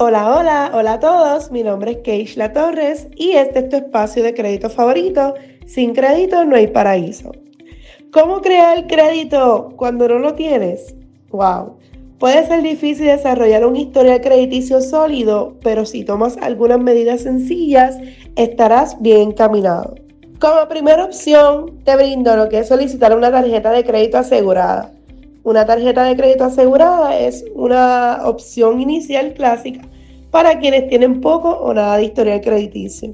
Hola, 0.00 0.34
hola, 0.34 0.72
hola 0.74 0.94
a 0.94 0.98
todos. 0.98 1.52
Mi 1.52 1.62
nombre 1.62 1.92
es 1.92 1.98
Keishla 1.98 2.52
Torres 2.52 3.06
y 3.14 3.30
este 3.30 3.60
es 3.60 3.68
tu 3.68 3.76
espacio 3.76 4.24
de 4.24 4.34
crédito 4.34 4.70
favorito. 4.70 5.34
Sin 5.66 5.94
crédito 5.94 6.44
no 6.44 6.56
hay 6.56 6.66
paraíso. 6.66 7.30
¿Cómo 8.12 8.40
crear 8.40 8.88
crédito 8.88 9.72
cuando 9.76 10.08
no 10.08 10.18
lo 10.18 10.34
tienes? 10.34 10.96
Wow. 11.34 11.78
Puede 12.20 12.46
ser 12.46 12.62
difícil 12.62 13.06
desarrollar 13.06 13.66
un 13.66 13.74
historial 13.74 14.20
crediticio 14.20 14.80
sólido, 14.80 15.56
pero 15.64 15.84
si 15.84 16.04
tomas 16.04 16.36
algunas 16.36 16.78
medidas 16.78 17.22
sencillas, 17.22 17.98
estarás 18.36 19.02
bien 19.02 19.30
encaminado. 19.30 19.96
Como 20.38 20.68
primera 20.68 21.04
opción, 21.04 21.80
te 21.84 21.96
brindo 21.96 22.36
lo 22.36 22.48
que 22.48 22.58
es 22.58 22.68
solicitar 22.68 23.16
una 23.16 23.32
tarjeta 23.32 23.72
de 23.72 23.82
crédito 23.82 24.18
asegurada. 24.18 24.92
Una 25.42 25.66
tarjeta 25.66 26.04
de 26.04 26.14
crédito 26.14 26.44
asegurada 26.44 27.18
es 27.18 27.44
una 27.56 28.20
opción 28.24 28.80
inicial 28.80 29.34
clásica 29.34 29.80
para 30.30 30.60
quienes 30.60 30.88
tienen 30.88 31.20
poco 31.20 31.50
o 31.50 31.74
nada 31.74 31.96
de 31.96 32.04
historial 32.04 32.42
crediticio. 32.42 33.12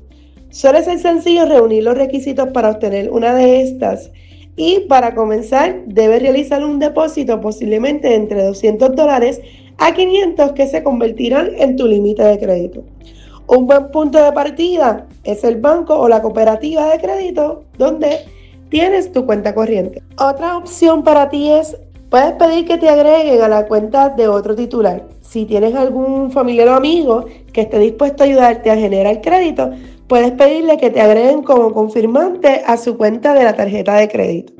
Suele 0.50 0.84
ser 0.84 0.98
sencillo 0.98 1.46
reunir 1.46 1.84
los 1.84 1.96
requisitos 1.96 2.48
para 2.48 2.72
obtener 2.72 3.10
una 3.10 3.34
de 3.34 3.62
estas 3.62 4.10
y 4.56 4.80
para 4.80 5.14
comenzar 5.14 5.84
debes 5.86 6.22
realizar 6.22 6.64
un 6.64 6.78
depósito 6.78 7.40
posiblemente 7.40 8.14
entre 8.14 8.44
200 8.44 8.94
dólares 8.94 9.40
a 9.78 9.94
500 9.94 10.52
que 10.52 10.66
se 10.66 10.82
convertirán 10.82 11.50
en 11.56 11.76
tu 11.76 11.86
límite 11.86 12.22
de 12.22 12.38
crédito. 12.38 12.84
Un 13.46 13.66
buen 13.66 13.90
punto 13.90 14.22
de 14.22 14.30
partida 14.32 15.06
es 15.24 15.42
el 15.42 15.56
banco 15.56 15.98
o 15.98 16.08
la 16.08 16.22
cooperativa 16.22 16.90
de 16.90 17.00
crédito 17.00 17.64
donde 17.78 18.20
tienes 18.68 19.10
tu 19.12 19.26
cuenta 19.26 19.54
corriente. 19.54 20.02
Otra 20.18 20.56
opción 20.56 21.02
para 21.02 21.28
ti 21.30 21.50
es, 21.50 21.76
puedes 22.10 22.32
pedir 22.34 22.66
que 22.66 22.78
te 22.78 22.88
agreguen 22.88 23.42
a 23.42 23.48
la 23.48 23.66
cuenta 23.66 24.10
de 24.10 24.28
otro 24.28 24.54
titular. 24.54 25.04
Si 25.20 25.46
tienes 25.46 25.74
algún 25.74 26.30
familiar 26.30 26.68
o 26.68 26.74
amigo 26.74 27.24
que 27.52 27.62
esté 27.62 27.78
dispuesto 27.78 28.22
a 28.22 28.26
ayudarte 28.26 28.70
a 28.70 28.76
generar 28.76 29.20
crédito, 29.20 29.70
puedes 30.10 30.32
pedirle 30.32 30.76
que 30.76 30.90
te 30.90 31.00
agreguen 31.00 31.44
como 31.44 31.72
confirmante 31.72 32.62
a 32.66 32.76
su 32.76 32.96
cuenta 32.96 33.32
de 33.32 33.44
la 33.44 33.54
tarjeta 33.54 33.94
de 33.94 34.08
crédito. 34.08 34.52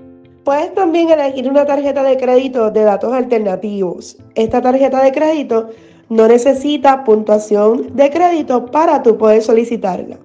Puedes 0.45 0.73
también 0.75 1.11
elegir 1.11 1.51
una 1.51 1.67
tarjeta 1.67 2.05
de 2.05 2.17
crédito 2.17 2.71
de 2.71 2.85
datos 2.85 3.13
alternativos. 3.13 4.17
Esta 4.37 4.63
tarjeta 4.63 5.03
de 5.03 5.11
crédito 5.11 5.71
no 6.09 6.29
necesita 6.29 7.03
puntuación 7.03 7.97
de 7.97 8.11
crédito 8.11 8.67
para 8.67 9.03
tú 9.03 9.19
poder 9.19 9.43
solicitarla. 9.43 10.19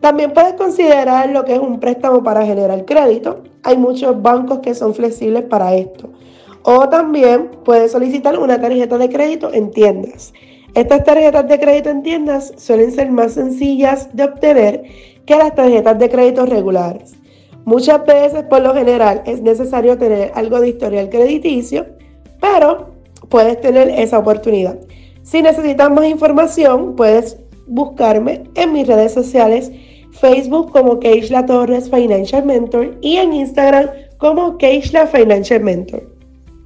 También 0.00 0.32
puedes 0.32 0.54
considerar 0.54 1.28
lo 1.30 1.44
que 1.44 1.54
es 1.54 1.60
un 1.60 1.80
préstamo 1.80 2.22
para 2.22 2.46
generar 2.46 2.84
crédito. 2.84 3.42
Hay 3.64 3.76
muchos 3.76 4.22
bancos 4.22 4.60
que 4.60 4.76
son 4.76 4.94
flexibles 4.94 5.42
para 5.42 5.74
esto. 5.74 6.08
O 6.62 6.88
también 6.88 7.50
puedes 7.64 7.90
solicitar 7.90 8.38
una 8.38 8.60
tarjeta 8.60 8.96
de 8.96 9.08
crédito 9.08 9.52
en 9.52 9.72
tiendas. 9.72 10.32
Estas 10.74 11.04
tarjetas 11.04 11.46
de 11.48 11.60
crédito 11.60 11.90
en 11.90 12.02
tiendas 12.02 12.54
suelen 12.56 12.92
ser 12.92 13.10
más 13.10 13.34
sencillas 13.34 14.08
de 14.16 14.24
obtener 14.24 14.84
que 15.26 15.36
las 15.36 15.54
tarjetas 15.54 15.98
de 15.98 16.08
crédito 16.08 16.46
regulares. 16.46 17.12
Muchas 17.66 18.04
veces, 18.06 18.44
por 18.44 18.62
lo 18.62 18.74
general, 18.74 19.22
es 19.26 19.42
necesario 19.42 19.98
tener 19.98 20.32
algo 20.34 20.60
de 20.60 20.70
historial 20.70 21.10
crediticio, 21.10 21.86
pero 22.40 22.90
puedes 23.28 23.60
tener 23.60 23.90
esa 23.90 24.18
oportunidad. 24.18 24.78
Si 25.22 25.42
necesitas 25.42 25.90
más 25.90 26.06
información, 26.06 26.96
puedes 26.96 27.36
buscarme 27.66 28.44
en 28.54 28.72
mis 28.72 28.86
redes 28.86 29.12
sociales 29.12 29.70
Facebook 30.12 30.72
como 30.72 30.98
Keishla 30.98 31.46
Torres 31.46 31.90
Financial 31.90 32.44
Mentor 32.44 32.96
y 33.00 33.16
en 33.16 33.34
Instagram 33.34 33.90
como 34.16 34.56
Keishla 34.56 35.06
Financial 35.06 35.60
Mentor. 35.60 36.10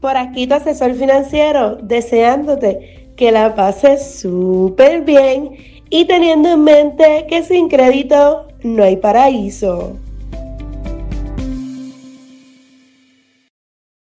Por 0.01 0.17
aquí 0.17 0.47
tu 0.47 0.55
asesor 0.55 0.95
financiero, 0.95 1.77
deseándote 1.77 2.96
que 3.17 3.33
la 3.33 3.55
pases 3.55 4.21
súper 4.21 5.03
bien 5.03 5.57
y 5.89 6.05
teniendo 6.07 6.51
en 6.51 6.63
mente 6.63 7.27
que 7.29 7.43
sin 7.43 7.69
crédito 7.69 8.47
no 8.63 8.85
hay 8.85 8.97
paraíso. 8.97 9.97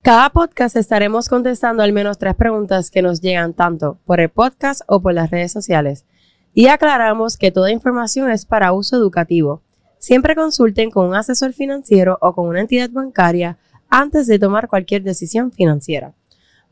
Cada 0.01 0.29
podcast 0.29 0.77
estaremos 0.77 1.27
contestando 1.27 1.83
al 1.83 1.91
menos 1.91 2.17
tres 2.17 2.33
preguntas 2.33 2.89
que 2.89 3.01
nos 3.01 3.19
llegan 3.19 3.53
tanto 3.53 3.99
por 4.05 4.19
el 4.19 4.29
podcast 4.29 4.81
o 4.87 5.01
por 5.01 5.13
las 5.13 5.29
redes 5.29 5.51
sociales. 5.51 6.05
Y 6.53 6.67
aclaramos 6.67 7.37
que 7.37 7.51
toda 7.51 7.71
información 7.71 8.31
es 8.31 8.45
para 8.45 8.71
uso 8.71 8.95
educativo. 8.95 9.61
Siempre 9.99 10.33
consulten 10.33 10.91
con 10.91 11.07
un 11.09 11.15
asesor 11.15 11.53
financiero 11.53 12.17
o 12.21 12.33
con 12.33 12.47
una 12.47 12.61
entidad 12.61 12.89
bancaria 12.89 13.57
antes 13.89 14.27
de 14.27 14.39
tomar 14.39 14.69
cualquier 14.69 15.03
decisión 15.03 15.51
financiera. 15.51 16.13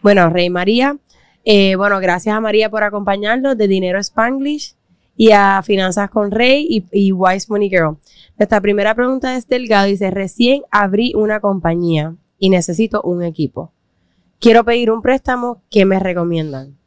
Bueno, 0.01 0.29
Rey 0.29 0.49
María, 0.49 0.97
eh, 1.45 1.75
bueno, 1.75 1.99
gracias 1.99 2.35
a 2.35 2.41
María 2.41 2.69
por 2.69 2.83
acompañarnos 2.83 3.57
de 3.57 3.67
Dinero 3.67 3.99
Spanglish 3.99 4.75
y 5.15 5.31
a 5.31 5.61
Finanzas 5.63 6.09
con 6.09 6.31
Rey 6.31 6.65
y, 6.69 6.85
y, 6.91 7.11
Wise 7.11 7.45
Money 7.49 7.69
Girl. 7.69 7.97
Nuestra 8.37 8.59
primera 8.59 8.93
pregunta 8.95 9.37
es 9.37 9.47
Delgado, 9.47 9.85
dice, 9.85 10.11
recién 10.11 10.63
abrí 10.71 11.13
una 11.15 11.39
compañía 11.39 12.15
y 12.37 12.49
necesito 12.49 13.01
un 13.03 13.23
equipo. 13.23 13.71
Quiero 14.39 14.65
pedir 14.65 14.91
un 14.91 15.01
préstamo, 15.01 15.61
¿qué 15.71 15.85
me 15.85 15.99
recomiendan? 15.99 16.77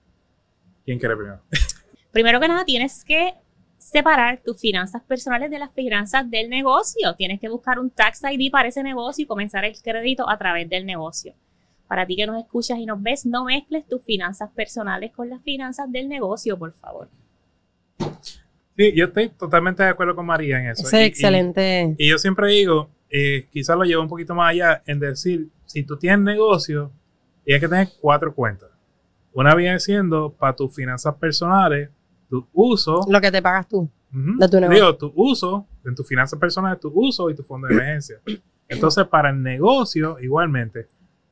¿Quién 0.85 0.99
quiere 0.99 1.17
primero? 1.17 1.41
Primero 2.13 2.41
que 2.41 2.49
nada, 2.49 2.65
tienes 2.65 3.05
que 3.05 3.35
separar 3.79 4.41
tus 4.45 4.61
finanzas 4.61 5.03
personales 5.03 5.51
de 5.51 5.59
las 5.59 5.73
finanzas 5.73 6.29
del 6.31 6.51
negocio. 6.51 7.15
Tienes 7.17 7.41
que 7.41 7.49
buscar 7.49 7.79
un 7.79 7.91
tax 7.91 8.23
ID 8.23 8.51
para 8.51 8.69
ese 8.69 8.83
negocio 8.83 9.23
y 9.23 9.27
comenzar 9.27 9.65
el 9.65 9.81
crédito 9.81 10.29
a 10.29 10.37
través 10.37 10.69
del 10.69 10.85
negocio. 10.85 11.35
Para 11.89 12.07
ti 12.07 12.17
que 12.17 12.27
nos 12.27 12.39
escuchas 12.39 12.79
y 12.79 12.87
nos 12.87 13.03
ves, 13.03 13.27
no 13.27 13.45
mezcles 13.45 13.87
tus 13.87 14.05
finanzas 14.05 14.51
personales 14.51 15.11
con 15.13 15.29
las 15.29 15.43
finanzas 15.43 15.91
del 15.91 16.09
negocio, 16.09 16.59
por 16.59 16.73
favor. 16.75 17.09
Sí, 18.77 18.93
yo 18.95 19.07
estoy 19.07 19.31
totalmente 19.31 19.83
de 19.83 19.89
acuerdo 19.89 20.15
con 20.15 20.27
María 20.27 20.61
en 20.61 20.69
eso. 20.69 20.87
Eso 20.87 20.97
es 20.97 21.09
excelente. 21.09 21.97
Y, 21.99 22.05
y, 22.05 22.11
yo 22.11 22.19
siempre 22.19 22.49
digo, 22.53 22.91
eh, 23.11 23.49
quizás 23.51 23.77
lo 23.77 23.85
llevo 23.85 24.03
un 24.03 24.09
poquito 24.09 24.35
más 24.35 24.51
allá 24.51 24.83
en 24.87 25.01
decir, 25.01 25.49
si 25.65 25.83
tú 25.83 25.97
tienes 25.97 26.21
negocio, 26.21 26.93
hay 27.47 27.59
que 27.59 27.69
tener 27.69 27.89
cuatro 28.01 28.35
cuentas. 28.35 28.71
Una 29.33 29.55
viene 29.55 29.79
siendo 29.81 30.33
para 30.33 30.55
tus 30.55 30.75
finanzas 30.75 31.15
personales, 31.15 31.91
tu 32.29 32.47
uso. 32.53 33.01
Lo 33.09 33.21
que 33.21 33.31
te 33.31 33.41
pagas 33.41 33.69
tú. 33.69 33.89
Uh, 34.13 34.39
de 34.39 34.49
tu 34.49 34.61
negocio. 34.61 34.85
Digo, 34.85 34.97
tu 34.97 35.13
uso, 35.15 35.67
en 35.85 35.95
tus 35.95 36.07
finanzas 36.07 36.39
personales, 36.39 36.81
tu 36.81 36.91
uso 36.95 37.31
y 37.31 37.35
tu 37.35 37.43
fondo 37.43 37.69
de 37.69 37.75
emergencia. 37.75 38.21
Entonces, 38.69 39.07
para 39.07 39.31
el 39.31 39.43
negocio, 39.43 40.19
igualmente, 40.21 40.89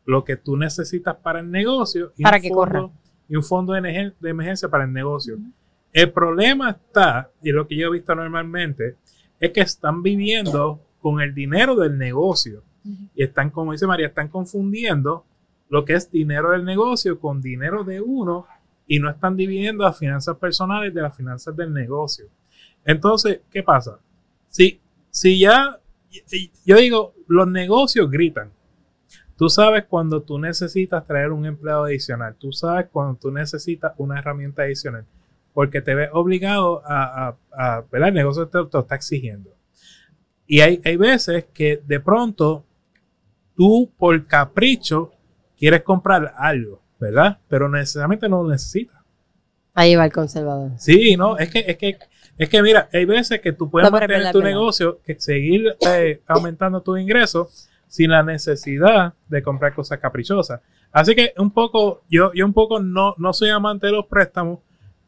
lo 0.06 0.24
que 0.24 0.36
tú 0.36 0.56
necesitas 0.56 1.16
para 1.16 1.40
el 1.40 1.50
negocio. 1.50 2.12
Y 2.16 2.22
para 2.22 2.40
que 2.40 2.48
fondo, 2.48 2.60
corra. 2.60 2.88
Y 3.28 3.36
un 3.36 3.42
fondo 3.42 3.72
de, 3.74 4.12
de 4.18 4.30
emergencia 4.30 4.68
para 4.68 4.84
el 4.84 4.92
negocio. 4.92 5.34
Uh 5.34 5.40
-huh. 5.40 5.52
El 5.92 6.12
problema 6.12 6.70
está, 6.70 7.30
y 7.42 7.50
lo 7.50 7.66
que 7.66 7.76
yo 7.76 7.88
he 7.88 7.92
visto 7.92 8.14
normalmente, 8.14 8.96
es 9.40 9.50
que 9.50 9.60
están 9.60 10.02
viviendo 10.02 10.80
con 11.00 11.20
el 11.20 11.34
dinero 11.34 11.74
del 11.74 11.98
negocio. 11.98 12.62
Uh 12.84 12.88
-huh. 12.88 13.08
Y 13.16 13.22
están, 13.24 13.50
como 13.50 13.72
dice 13.72 13.86
María, 13.86 14.06
están 14.06 14.28
confundiendo 14.28 15.24
lo 15.68 15.84
que 15.84 15.94
es 15.94 16.10
dinero 16.10 16.50
del 16.52 16.64
negocio 16.64 17.18
con 17.18 17.42
dinero 17.42 17.82
de 17.82 18.00
uno 18.00 18.46
y 18.86 19.00
no 19.00 19.10
están 19.10 19.36
dividiendo 19.36 19.82
las 19.84 19.98
finanzas 19.98 20.36
personales 20.36 20.94
de 20.94 21.02
las 21.02 21.16
finanzas 21.16 21.56
del 21.56 21.72
negocio. 21.72 22.26
Entonces, 22.84 23.40
¿qué 23.50 23.64
pasa? 23.64 23.98
Si, 24.48 24.80
si 25.10 25.40
ya, 25.40 25.80
yo 26.64 26.76
digo, 26.76 27.14
los 27.26 27.48
negocios 27.48 28.08
gritan. 28.08 28.52
Tú 29.36 29.50
sabes 29.50 29.84
cuando 29.84 30.22
tú 30.22 30.38
necesitas 30.38 31.04
traer 31.04 31.30
un 31.30 31.44
empleado 31.44 31.84
adicional. 31.84 32.34
Tú 32.38 32.52
sabes 32.52 32.86
cuando 32.90 33.18
tú 33.18 33.30
necesitas 33.30 33.92
una 33.98 34.18
herramienta 34.18 34.62
adicional. 34.62 35.04
Porque 35.52 35.80
te 35.82 35.94
ves 35.94 36.10
obligado 36.12 36.82
a, 36.86 37.28
a, 37.28 37.36
a 37.52 37.84
¿verdad? 37.90 38.08
El 38.08 38.14
negocio 38.14 38.48
te, 38.48 38.64
te 38.64 38.78
está 38.78 38.94
exigiendo. 38.94 39.50
Y 40.46 40.60
hay, 40.60 40.80
hay 40.84 40.96
veces 40.96 41.46
que 41.52 41.82
de 41.86 42.00
pronto 42.00 42.64
tú 43.56 43.90
por 43.98 44.26
capricho 44.26 45.12
quieres 45.58 45.82
comprar 45.82 46.34
algo, 46.36 46.82
¿verdad? 46.98 47.38
Pero 47.48 47.68
necesariamente 47.68 48.28
no 48.28 48.42
lo 48.42 48.50
necesitas. 48.50 48.96
Ahí 49.74 49.96
va 49.96 50.06
el 50.06 50.12
conservador. 50.12 50.72
Sí, 50.78 51.16
no, 51.16 51.36
es 51.36 51.50
que, 51.50 51.64
es 51.66 51.76
que, 51.76 51.98
es 52.38 52.48
que 52.48 52.62
mira, 52.62 52.88
hay 52.92 53.04
veces 53.04 53.40
que 53.40 53.52
tú 53.52 53.70
puedes 53.70 53.90
no, 53.90 53.98
mantener 53.98 54.32
tu 54.32 54.40
negocio, 54.40 55.00
que 55.04 55.18
seguir 55.20 55.76
eh, 55.86 56.22
aumentando 56.26 56.80
tus 56.80 56.98
ingresos 56.98 57.68
sin 57.96 58.10
la 58.10 58.22
necesidad 58.22 59.14
de 59.26 59.42
comprar 59.42 59.74
cosas 59.74 59.98
caprichosas. 59.98 60.60
Así 60.92 61.14
que 61.14 61.32
un 61.38 61.50
poco, 61.50 62.02
yo, 62.10 62.30
yo 62.34 62.44
un 62.44 62.52
poco 62.52 62.78
no, 62.78 63.14
no 63.16 63.32
soy 63.32 63.48
amante 63.48 63.86
de 63.86 63.92
los 63.94 64.04
préstamos, 64.04 64.58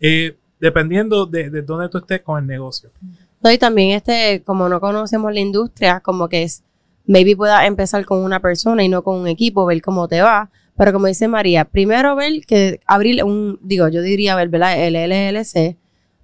eh, 0.00 0.38
dependiendo 0.58 1.26
de, 1.26 1.50
de 1.50 1.60
dónde 1.60 1.90
tú 1.90 1.98
estés 1.98 2.22
con 2.22 2.38
el 2.38 2.46
negocio. 2.46 2.90
No, 3.42 3.52
y 3.52 3.58
también 3.58 3.90
este, 3.90 4.42
como 4.42 4.70
no 4.70 4.80
conocemos 4.80 5.30
la 5.34 5.40
industria, 5.40 6.00
como 6.00 6.30
que 6.30 6.44
es 6.44 6.64
maybe 7.04 7.36
puedas 7.36 7.66
empezar 7.66 8.06
con 8.06 8.24
una 8.24 8.40
persona 8.40 8.82
y 8.82 8.88
no 8.88 9.02
con 9.02 9.20
un 9.20 9.28
equipo, 9.28 9.66
ver 9.66 9.82
cómo 9.82 10.08
te 10.08 10.22
va. 10.22 10.50
Pero 10.78 10.94
como 10.94 11.08
dice 11.08 11.28
María, 11.28 11.66
primero 11.66 12.16
ver 12.16 12.46
que 12.46 12.80
abrir 12.86 13.22
un, 13.22 13.58
digo, 13.62 13.88
yo 13.88 14.00
diría 14.00 14.34
ver, 14.34 14.48
¿verdad? 14.48 14.82
El 14.82 14.94
LLC 14.94 15.76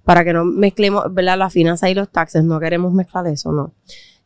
para 0.03 0.23
que 0.23 0.33
no 0.33 0.45
mezclemos, 0.45 1.13
¿verdad? 1.13 1.37
La 1.37 1.51
finanza 1.51 1.91
y 1.91 1.93
los 1.93 2.09
taxes, 2.09 2.43
no 2.43 2.59
queremos 2.59 2.91
mezclar 2.91 3.27
eso, 3.27 3.51
¿no? 3.51 3.73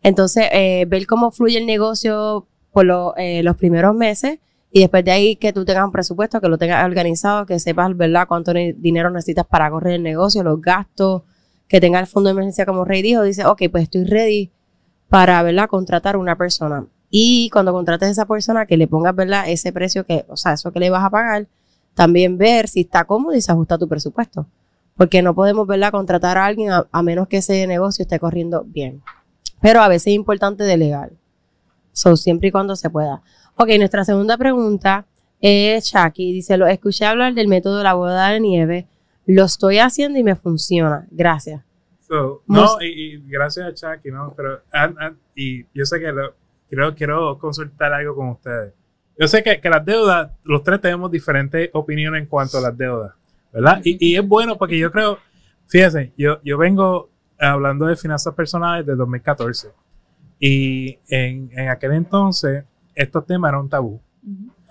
Entonces, 0.04 0.46
eh, 0.52 0.86
ver 0.88 1.06
cómo 1.06 1.32
fluye 1.32 1.58
el 1.58 1.66
negocio 1.66 2.48
por 2.72 2.86
eh, 3.18 3.44
los 3.44 3.56
primeros 3.58 3.96
meses 3.96 4.40
y 4.72 4.82
después 4.82 5.04
de 5.04 5.12
ahí 5.12 5.36
que 5.36 5.52
tú 5.52 5.66
tengas 5.66 5.86
un 5.86 5.92
presupuesto, 5.92 6.40
que 6.40 6.48
lo 6.48 6.58
tengas 6.58 6.86
organizado, 6.86 7.46
que 7.46 7.60
sepas, 7.60 7.96
¿verdad? 7.98 8.28
Cuánto 8.28 8.54
dinero 8.54 9.10
necesitas 9.10 9.46
para 9.46 9.70
correr 9.70 9.96
el 9.96 10.04
negocio, 10.04 10.44
los 10.44 10.62
gastos, 10.62 11.24
que 11.68 11.82
tenga 11.82 12.00
el 12.00 12.08
fondo 12.08 12.30
de 12.30 12.34
emergencia 12.34 12.66
como 12.66 12.86
Rey 12.86 13.02
dijo, 13.02 13.24
dice, 13.24 13.46
ok, 13.46 13.64
pues 13.72 13.84
estoy 13.84 14.04
ready 14.06 14.52
para, 15.08 15.42
¿verdad? 15.44 15.68
Contratar 15.68 16.18
una 16.18 16.36
persona. 16.36 16.86
Y 17.10 17.50
cuando 17.52 17.74
contrates 17.74 18.10
a 18.10 18.12
esa 18.12 18.26
persona, 18.26 18.68
que 18.68 18.78
le 18.78 18.88
pongas, 18.88 19.16
¿verdad? 19.16 19.46
Ese 19.48 19.74
precio 19.74 20.06
que, 20.06 20.26
o 20.30 20.38
sea, 20.38 20.54
eso 20.54 20.72
que 20.72 20.80
le 20.80 20.90
vas 20.92 21.04
a 21.04 21.10
pagar, 21.10 21.48
también 21.96 22.38
ver 22.38 22.68
si 22.68 22.82
está 22.82 23.06
cómodo 23.06 23.36
y 23.36 23.42
se 23.42 23.52
ajusta 23.52 23.76
a 23.76 23.78
tu 23.80 23.88
presupuesto. 23.88 24.46
Porque 24.96 25.22
no 25.22 25.34
podemos, 25.34 25.66
¿verdad? 25.66 25.92
Contratar 25.92 26.38
a 26.38 26.46
alguien 26.46 26.72
a 26.92 27.04
menos 27.04 27.28
que 27.28 27.38
ese 27.38 27.66
negocio 27.66 28.04
esté 28.04 28.20
corriendo 28.20 28.64
bien. 28.68 29.02
Pero 29.62 29.82
a 29.82 29.88
veces 29.88 30.08
es 30.08 30.14
importante 30.14 30.64
delegar. 30.64 31.12
So, 31.92 32.16
siempre 32.16 32.50
y 32.50 32.52
cuando 32.52 32.76
se 32.76 32.90
pueda. 32.90 33.22
Ok, 33.56 33.70
nuestra 33.78 34.06
segunda 34.06 34.38
pregunta 34.38 35.06
es 35.42 35.92
Chucky. 35.92 36.32
Dice, 36.32 36.58
lo 36.58 36.68
escuché 36.68 37.06
hablar 37.06 37.34
del 37.34 37.48
método 37.48 37.78
de 37.78 37.84
la 37.84 37.94
boda 37.94 38.30
de 38.30 38.40
nieve. 38.40 38.88
Lo 39.26 39.44
estoy 39.46 39.80
haciendo 39.80 40.18
y 40.18 40.24
me 40.24 40.36
funciona. 40.36 41.08
Gracias. 41.12 41.62
So, 42.08 42.42
no, 42.48 42.82
y, 42.82 43.16
y, 43.16 43.24
gracias 43.28 43.68
a 43.68 43.74
Chucky, 43.74 44.12
¿no? 44.12 44.34
Pero, 44.36 44.62
and, 44.72 44.98
and, 45.00 45.18
y 45.36 45.66
yo 45.74 45.86
sé 45.86 46.00
que 46.00 46.12
lo, 46.12 46.34
quiero, 46.68 46.96
quiero 46.96 47.38
consultar 47.38 47.94
algo 47.94 48.16
con 48.16 48.30
ustedes. 48.30 48.74
Yo 49.20 49.28
sé 49.28 49.44
que, 49.44 49.60
que, 49.60 49.70
las 49.70 49.86
deudas, 49.86 50.32
los 50.44 50.64
tres 50.64 50.82
tenemos 50.82 51.12
diferentes 51.12 51.70
opiniones 51.74 52.22
en 52.22 52.28
cuanto 52.28 52.58
a 52.58 52.62
las 52.62 52.78
deudas, 52.78 53.14
¿verdad? 53.52 53.82
Y, 53.84 53.98
y 54.00 54.16
es 54.16 54.26
bueno 54.26 54.58
porque 54.58 54.80
yo 54.80 54.92
creo, 54.92 55.20
Fíjese, 55.70 56.12
yo, 56.18 56.42
yo 56.44 56.58
vengo 56.58 57.12
hablando 57.40 57.86
de 57.86 57.96
finanzas 57.96 58.34
personales 58.34 58.86
desde 58.86 58.98
2014 58.98 59.70
y 60.40 60.98
en, 61.10 61.50
en 61.54 61.70
aquel 61.70 61.94
entonces 61.94 62.66
estos 62.96 63.26
temas 63.26 63.50
eran 63.50 63.62
un 63.62 63.70
tabú. 63.70 64.02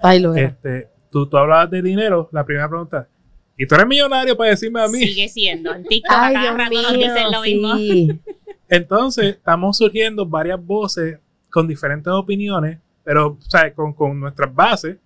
Ay, 0.03 0.21
lo 0.21 0.35
era. 0.35 0.49
Este, 0.49 0.89
tú, 1.11 1.27
tú 1.27 1.37
hablabas 1.37 1.71
de 1.71 1.83
dinero, 1.83 2.29
la 2.33 2.45
primera 2.45 2.69
pregunta, 2.69 3.09
¿y 3.57 3.67
tú 3.67 3.75
eres 3.75 3.87
millonario 3.87 4.37
para 4.37 4.51
decirme 4.51 4.83
a 4.83 4.89
mí? 4.89 4.99
Sigue 4.99 5.29
siendo. 5.29 5.75
En 5.75 5.85
TikTok 5.85 6.15
Ay, 6.17 6.35
a 6.35 6.41
cada 6.41 6.45
Dios 6.45 6.59
rato 6.59 6.83
nos 6.83 6.93
mío, 6.93 7.09
dicen 7.09 7.33
lo 7.33 7.43
mismo. 7.43 7.77
sí. 7.77 8.21
Entonces, 8.71 9.37
estamos 9.37 9.79
surgiendo 9.79 10.27
varias 10.27 10.63
voces 10.63 11.19
con 11.51 11.67
diferentes 11.67 12.13
opiniones, 12.13 12.79
pero 13.03 13.39
sea, 13.41 13.73
con, 13.73 13.95
con 13.95 14.21
nuestras 14.21 14.55
bases, 14.55 14.99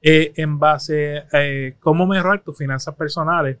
eh, 0.00 0.32
en 0.36 0.56
base 0.58 1.18
a 1.32 1.42
eh, 1.44 1.74
cómo 1.80 2.06
mejorar 2.06 2.40
tus 2.44 2.56
finanzas 2.56 2.94
personales. 2.94 3.58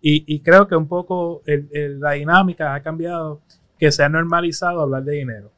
Y, 0.00 0.24
y 0.32 0.40
creo 0.40 0.68
que 0.68 0.76
un 0.76 0.86
poco 0.86 1.42
el- 1.46 1.68
el- 1.72 2.00
la 2.00 2.12
dinámica 2.12 2.74
ha 2.74 2.82
cambiado, 2.82 3.40
que 3.78 3.90
se 3.92 4.02
ha 4.02 4.08
normalizado 4.08 4.80
hablar 4.80 5.02
de 5.04 5.16
dinero. 5.16 5.50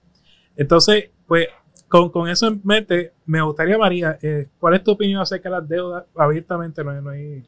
Entonces, 0.56 1.11
pues, 1.26 1.49
con, 1.88 2.11
con 2.11 2.28
eso 2.28 2.47
en 2.49 2.61
mente, 2.64 3.12
me 3.26 3.42
gustaría, 3.42 3.76
María, 3.78 4.18
eh, 4.23 4.49
¿cuál 4.59 4.75
es 4.75 4.85
tu 4.85 4.92
opinión 4.92 5.20
acerca 5.20 5.49
de 5.50 5.56
las 5.56 5.68
deudas? 5.68 6.04
Abiertamente 6.16 6.82
no 6.85 6.90
hay... 6.90 7.00
No 7.02 7.11
hay 7.11 7.42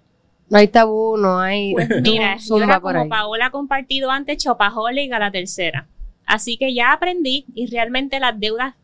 No 0.50 0.58
hay 0.58 0.68
tabú, 0.68 1.16
no 1.16 1.38
hay. 1.38 1.72
Pues 1.75 1.88
mira, 2.02 2.37
yo 2.38 2.58
era 2.58 2.80
por 2.80 2.92
como 2.92 3.04
ahí. 3.04 3.08
Paola 3.08 3.46
ha 3.46 3.50
compartido 3.50 4.11
antes, 4.11 4.42
Chopaholic 4.42 5.12
a 5.12 5.18
la 5.18 5.30
tercera. 5.30 5.87
Así 6.26 6.56
que 6.56 6.75
ya 6.75 6.92
aprendí 6.92 7.46
y 7.54 7.66
realmente 7.68 8.20
las 8.20 8.38
deudas 8.38 8.75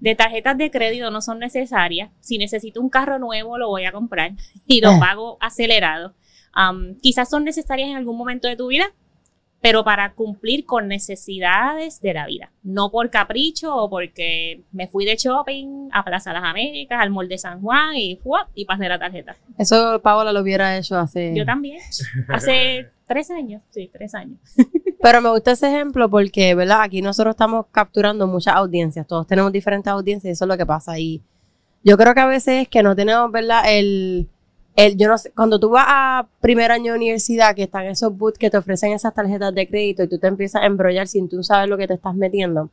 de 0.00 0.14
tarjetas 0.14 0.56
de 0.56 0.70
crédito 0.70 1.10
no 1.10 1.20
son 1.20 1.38
necesarias. 1.38 2.10
Si 2.20 2.38
necesito 2.38 2.80
un 2.80 2.88
carro 2.88 3.18
nuevo, 3.18 3.58
lo 3.58 3.68
voy 3.68 3.84
a 3.84 3.92
comprar 3.92 4.32
y 4.66 4.80
lo 4.80 4.92
Eh. 4.92 4.96
pago 4.98 5.36
acelerado. 5.40 6.14
Am, 6.52 6.96
quizás 7.00 7.28
son 7.30 7.44
necesarias 7.44 7.88
en 7.88 7.96
algún 7.96 8.16
momento 8.16 8.48
de 8.48 8.56
tu 8.56 8.68
vida, 8.68 8.92
pero 9.60 9.84
para 9.84 10.14
cumplir 10.14 10.64
con 10.64 10.88
necesidades 10.88 12.00
de 12.00 12.14
la 12.14 12.26
vida. 12.26 12.50
No 12.62 12.90
por 12.90 13.10
capricho 13.10 13.74
o 13.76 13.90
porque 13.90 14.62
me 14.72 14.88
fui 14.88 15.04
de 15.04 15.16
shopping 15.16 15.90
a 15.92 16.04
Plaza 16.04 16.32
Las 16.32 16.44
Américas, 16.44 16.98
al 17.00 17.10
Mall 17.10 17.28
de 17.28 17.38
San 17.38 17.60
Juan 17.60 17.94
y, 17.94 18.16
¡fua! 18.16 18.48
y 18.54 18.64
pasé 18.64 18.88
la 18.88 18.98
tarjeta. 18.98 19.36
Eso 19.58 20.00
Paola 20.02 20.32
lo 20.32 20.40
hubiera 20.40 20.76
hecho 20.78 20.96
hace. 20.96 21.34
Yo 21.34 21.44
también. 21.44 21.78
Hace 22.28 22.88
tres 23.06 23.30
años, 23.30 23.62
sí, 23.70 23.90
tres 23.92 24.14
años. 24.14 24.38
Pero 25.02 25.20
me 25.20 25.30
gusta 25.30 25.52
ese 25.52 25.68
ejemplo 25.68 26.08
porque, 26.08 26.54
¿verdad? 26.54 26.82
Aquí 26.82 27.02
nosotros 27.02 27.34
estamos 27.34 27.66
capturando 27.70 28.26
muchas 28.26 28.54
audiencias. 28.54 29.06
Todos 29.06 29.26
tenemos 29.26 29.52
diferentes 29.52 29.90
audiencias 29.90 30.30
y 30.30 30.32
eso 30.32 30.44
es 30.44 30.48
lo 30.48 30.56
que 30.56 30.66
pasa. 30.66 30.98
Y 30.98 31.22
yo 31.82 31.96
creo 31.96 32.14
que 32.14 32.20
a 32.20 32.26
veces 32.26 32.62
es 32.62 32.68
que 32.68 32.82
no 32.82 32.94
tenemos, 32.94 33.30
¿verdad? 33.32 33.62
El, 33.66 34.28
el, 34.76 34.96
yo 34.96 35.08
no 35.08 35.18
sé, 35.18 35.32
cuando 35.32 35.58
tú 35.58 35.70
vas 35.70 35.86
a 35.88 36.28
primer 36.40 36.70
año 36.70 36.92
de 36.92 36.98
universidad, 36.98 37.54
que 37.54 37.64
están 37.64 37.86
esos 37.86 38.16
booths 38.16 38.38
que 38.38 38.50
te 38.50 38.56
ofrecen 38.56 38.92
esas 38.92 39.14
tarjetas 39.14 39.54
de 39.54 39.68
crédito 39.68 40.02
y 40.02 40.08
tú 40.08 40.18
te 40.18 40.26
empiezas 40.26 40.62
a 40.62 40.66
embrollar 40.66 41.06
sin 41.06 41.28
tú 41.28 41.42
sabes 41.42 41.68
lo 41.68 41.76
que 41.76 41.86
te 41.86 41.94
estás 41.94 42.14
metiendo. 42.14 42.70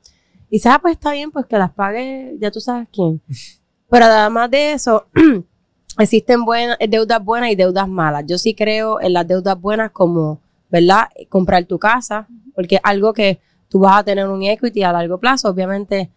Y 0.50 0.62
ah, 0.68 0.80
pues 0.82 0.94
está 0.94 1.12
bien, 1.12 1.32
pues 1.32 1.46
que 1.46 1.58
las 1.58 1.72
pague, 1.72 2.36
ya 2.40 2.52
tú 2.52 2.60
sabes 2.62 2.88
quién. 2.92 3.22
Pero 3.90 4.06
además 4.06 4.52
de 4.52 4.74
eso, 4.74 5.08
existen 6.00 6.46
buenas, 6.46 6.78
deudas 6.88 7.24
buenas 7.24 7.52
y 7.52 7.56
deudas 7.56 7.88
malas. 7.88 8.24
Yo 8.28 8.38
sí 8.38 8.54
creo 8.54 9.02
en 9.02 9.14
las 9.14 9.28
deudas 9.28 9.60
buenas 9.60 9.92
como, 9.92 10.42
¿verdad? 10.70 11.08
Comprar 11.30 11.66
tu 11.66 11.80
casa, 11.80 12.28
porque 12.56 12.76
es 12.76 12.82
algo 12.84 13.14
que 13.14 13.40
tú 13.70 13.80
vas 13.80 13.98
a 13.98 14.04
tener 14.04 14.28
un 14.28 14.44
equity 14.44 14.84
a 14.84 14.92
largo 14.92 15.20
plazo. 15.20 15.50
Obviamente, 15.50 16.12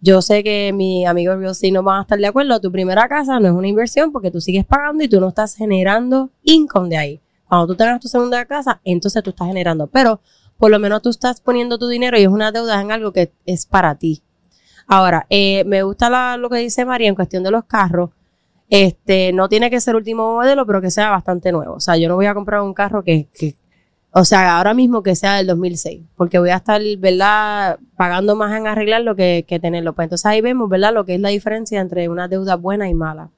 yo 0.00 0.22
sé 0.22 0.44
que 0.44 0.72
mis 0.74 1.06
amigos 1.06 1.38
real 1.38 1.54
no 1.72 1.82
van 1.82 1.98
a 1.98 2.02
estar 2.02 2.18
de 2.18 2.26
acuerdo. 2.26 2.60
Tu 2.60 2.70
primera 2.70 3.08
casa 3.08 3.40
no 3.40 3.48
es 3.48 3.54
una 3.54 3.68
inversión 3.68 4.12
porque 4.12 4.30
tú 4.30 4.40
sigues 4.40 4.64
pagando 4.64 5.02
y 5.04 5.08
tú 5.08 5.20
no 5.20 5.28
estás 5.28 5.54
generando 5.56 6.30
income 6.44 6.88
de 6.88 6.96
ahí. 6.96 7.20
Cuando 7.48 7.68
tú 7.68 7.74
tengas 7.76 8.00
tu 8.00 8.08
segunda 8.08 8.44
casa, 8.44 8.80
entonces 8.84 9.22
tú 9.22 9.30
estás 9.30 9.46
generando. 9.48 9.86
Pero 9.86 10.20
por 10.58 10.70
lo 10.70 10.78
menos 10.78 11.02
tú 11.02 11.10
estás 11.10 11.40
poniendo 11.40 11.78
tu 11.78 11.88
dinero 11.88 12.18
y 12.18 12.22
es 12.22 12.28
una 12.28 12.52
deuda 12.52 12.80
en 12.80 12.92
algo 12.92 13.12
que 13.12 13.32
es 13.46 13.66
para 13.66 13.94
ti. 13.96 14.22
Ahora, 14.86 15.26
eh, 15.30 15.64
me 15.64 15.82
gusta 15.82 16.08
la- 16.10 16.36
lo 16.36 16.48
que 16.50 16.58
dice 16.58 16.84
María 16.84 17.08
en 17.08 17.14
cuestión 17.14 17.42
de 17.42 17.50
los 17.50 17.64
carros. 17.64 18.10
Este, 18.68 19.32
no 19.32 19.48
tiene 19.48 19.70
que 19.70 19.80
ser 19.80 19.94
último 19.96 20.34
modelo, 20.34 20.66
pero 20.66 20.80
que 20.80 20.90
sea 20.90 21.10
bastante 21.10 21.52
nuevo. 21.52 21.74
O 21.74 21.80
sea, 21.80 21.96
yo 21.96 22.08
no 22.08 22.16
voy 22.16 22.26
a 22.26 22.34
comprar 22.34 22.62
un 22.62 22.74
carro 22.74 23.02
que, 23.04 23.28
que 23.38 23.54
o 24.18 24.24
sea, 24.24 24.56
ahora 24.56 24.72
mismo 24.72 25.02
que 25.02 25.14
sea 25.14 25.34
del 25.34 25.46
2006, 25.46 26.00
porque 26.16 26.38
voy 26.38 26.48
a 26.48 26.56
estar, 26.56 26.80
¿verdad?, 26.98 27.78
pagando 27.98 28.34
más 28.34 28.56
en 28.58 28.66
arreglarlo 28.66 29.14
que, 29.14 29.44
que 29.46 29.60
tenerlo. 29.60 29.92
Pues 29.92 30.06
entonces 30.06 30.24
ahí 30.24 30.40
vemos, 30.40 30.70
¿verdad?, 30.70 30.94
lo 30.94 31.04
que 31.04 31.16
es 31.16 31.20
la 31.20 31.28
diferencia 31.28 31.80
entre 31.82 32.08
una 32.08 32.26
deuda 32.26 32.56
buena 32.56 32.88
y 32.88 32.94
mala. 32.94 33.28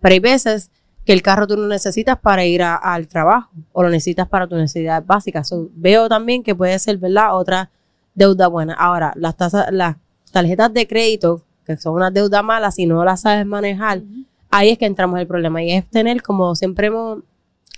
Pero 0.00 0.12
hay 0.12 0.20
veces 0.20 0.70
que 1.06 1.14
el 1.14 1.22
carro 1.22 1.46
tú 1.46 1.56
no 1.56 1.66
necesitas 1.66 2.18
para 2.18 2.44
ir 2.44 2.62
a- 2.62 2.76
al 2.76 3.08
trabajo 3.08 3.48
o 3.72 3.82
lo 3.82 3.88
necesitas 3.88 4.28
para 4.28 4.46
tus 4.46 4.58
necesidades 4.58 5.06
básicas. 5.06 5.48
So, 5.48 5.70
veo 5.74 6.10
también 6.10 6.42
que 6.42 6.54
puede 6.54 6.78
ser, 6.78 6.98
¿verdad?, 6.98 7.34
otra 7.34 7.70
deuda 8.14 8.48
buena. 8.48 8.74
Ahora, 8.74 9.14
las 9.16 9.34
tasas, 9.34 9.68
las 9.72 9.96
tarjetas 10.30 10.74
de 10.74 10.86
crédito, 10.86 11.42
que 11.64 11.78
son 11.78 11.94
una 11.94 12.10
deuda 12.10 12.42
mala, 12.42 12.70
si 12.70 12.84
no 12.84 13.02
las 13.02 13.22
sabes 13.22 13.46
manejar, 13.46 14.02
ahí 14.50 14.68
es 14.68 14.76
que 14.78 14.84
entramos 14.84 15.18
el 15.20 15.26
problema. 15.26 15.62
Y 15.62 15.72
es 15.72 15.86
tener, 15.88 16.20
como 16.22 16.54
siempre 16.54 16.88
hemos 16.88 17.20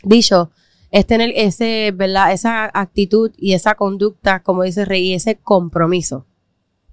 dicho, 0.03 0.51
es 0.91 1.07
tener 1.07 1.33
ese, 1.37 1.93
¿verdad? 1.95 2.33
Esa 2.33 2.71
actitud 2.73 3.31
y 3.37 3.53
esa 3.55 3.75
conducta, 3.75 4.43
como 4.43 4.63
dice 4.65 4.85
Rey, 4.85 5.09
y 5.11 5.15
ese 5.15 5.37
compromiso 5.37 6.27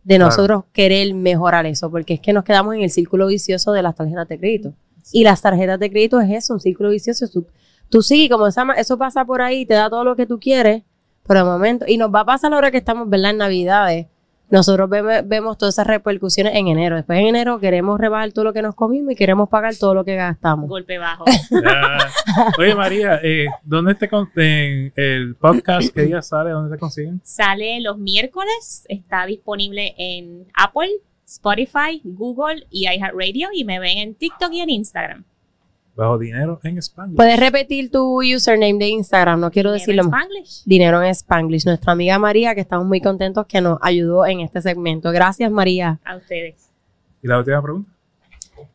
de 0.03 0.15
Claro. 0.15 0.29
nosotros 0.29 0.63
querer 0.71 1.13
mejorar 1.13 1.65
eso, 1.65 1.89
porque 1.91 2.13
es 2.15 2.19
que 2.19 2.31
nos 2.33 2.43
quedamos 2.43 2.75
en 2.75 2.81
el 2.81 2.89
círculo 2.89 3.27
vicioso 3.27 3.71
de 3.73 3.81
las 3.81 3.95
tarjetas 3.95 4.27
de 4.27 4.39
crédito. 4.39 4.73
Y 5.11 5.23
las 5.23 5.41
tarjetas 5.41 5.79
de 5.79 5.89
crédito 5.89 6.19
es 6.19 6.29
eso, 6.31 6.53
un 6.53 6.59
círculo 6.59 6.89
vicioso. 6.89 7.27
Tú, 7.29 7.45
tú 7.89 8.01
sí, 8.01 8.29
como 8.29 8.49
llama, 8.49 8.73
eso 8.75 8.97
pasa 8.97 9.25
por 9.25 9.41
ahí, 9.41 9.65
te 9.65 9.73
da 9.73 9.89
todo 9.89 10.03
lo 10.03 10.15
que 10.15 10.25
tú 10.25 10.39
quieres, 10.39 10.83
por 11.23 11.35
el 11.37 11.43
momento, 11.45 11.85
y 11.87 11.97
nos 11.97 12.13
va 12.13 12.21
a 12.21 12.25
pasar 12.25 12.53
ahora 12.53 12.71
que 12.71 12.77
estamos, 12.77 13.09
¿verdad? 13.09 13.31
En 13.31 13.37
Navidades. 13.37 14.07
Nosotros 14.49 14.89
vemos, 14.89 15.13
vemos 15.25 15.57
todas 15.57 15.75
esas 15.75 15.87
repercusiones 15.87 16.55
en 16.55 16.67
enero. 16.69 16.95
Después 16.95 17.19
en 17.19 17.27
enero 17.27 17.59
queremos 17.59 17.99
rebajar 17.99 18.31
todo 18.31 18.45
lo 18.45 18.53
que 18.53 18.61
nos 18.61 18.75
comimos 18.75 19.11
y 19.11 19.15
queremos 19.15 19.49
pagar 19.49 19.75
todo 19.75 19.93
lo 19.93 20.05
que 20.05 20.15
gastamos. 20.15 20.69
Golpe 20.69 20.97
bajo. 20.97 21.25
Ya. 21.51 21.97
Oye, 22.59 22.75
María, 22.75 23.19
eh, 23.23 23.47
¿dónde 23.63 23.95
te 23.95 24.07
con- 24.07 24.29
en 24.35 24.93
el 24.95 25.35
podcast 25.35 25.93
qué 25.93 26.03
día 26.03 26.21
sale? 26.21 26.51
¿Dónde 26.51 26.75
te 26.75 26.79
consiguen? 26.79 27.19
Sale 27.23 27.81
los 27.81 27.97
miércoles, 27.97 28.85
está 28.87 29.25
disponible 29.25 29.93
en 29.97 30.47
Apple, 30.53 30.89
Spotify, 31.25 32.01
Google 32.03 32.67
y 32.69 32.87
iHeartRadio 32.87 33.49
y 33.53 33.65
me 33.65 33.79
ven 33.79 33.97
en 33.97 34.15
TikTok 34.15 34.51
y 34.53 34.61
en 34.61 34.69
Instagram. 34.69 35.25
Bajo 35.97 36.17
dinero 36.19 36.59
en 36.63 36.77
España. 36.77 37.11
Puedes 37.15 37.39
repetir 37.39 37.89
tu 37.91 38.21
username 38.23 38.77
de 38.77 38.87
Instagram, 38.89 39.39
no 39.39 39.49
quiero 39.51 39.71
decirlo 39.71 40.03
En 40.03 40.09
más. 40.11 40.21
Spanglish. 40.25 40.63
Dinero 40.65 41.01
en 41.01 41.09
Spanglish. 41.09 41.65
Nuestra 41.65 41.91
amiga 41.93 42.19
María, 42.19 42.53
que 42.53 42.61
estamos 42.61 42.85
muy 42.85 43.01
contentos 43.01 43.47
que 43.47 43.59
nos 43.61 43.79
ayudó 43.81 44.25
en 44.27 44.41
este 44.41 44.61
segmento. 44.61 45.11
Gracias, 45.11 45.49
María. 45.51 45.99
A 46.05 46.15
ustedes. 46.17 46.69
¿Y 47.23 47.27
la 47.27 47.39
última 47.39 47.61
pregunta? 47.63 47.91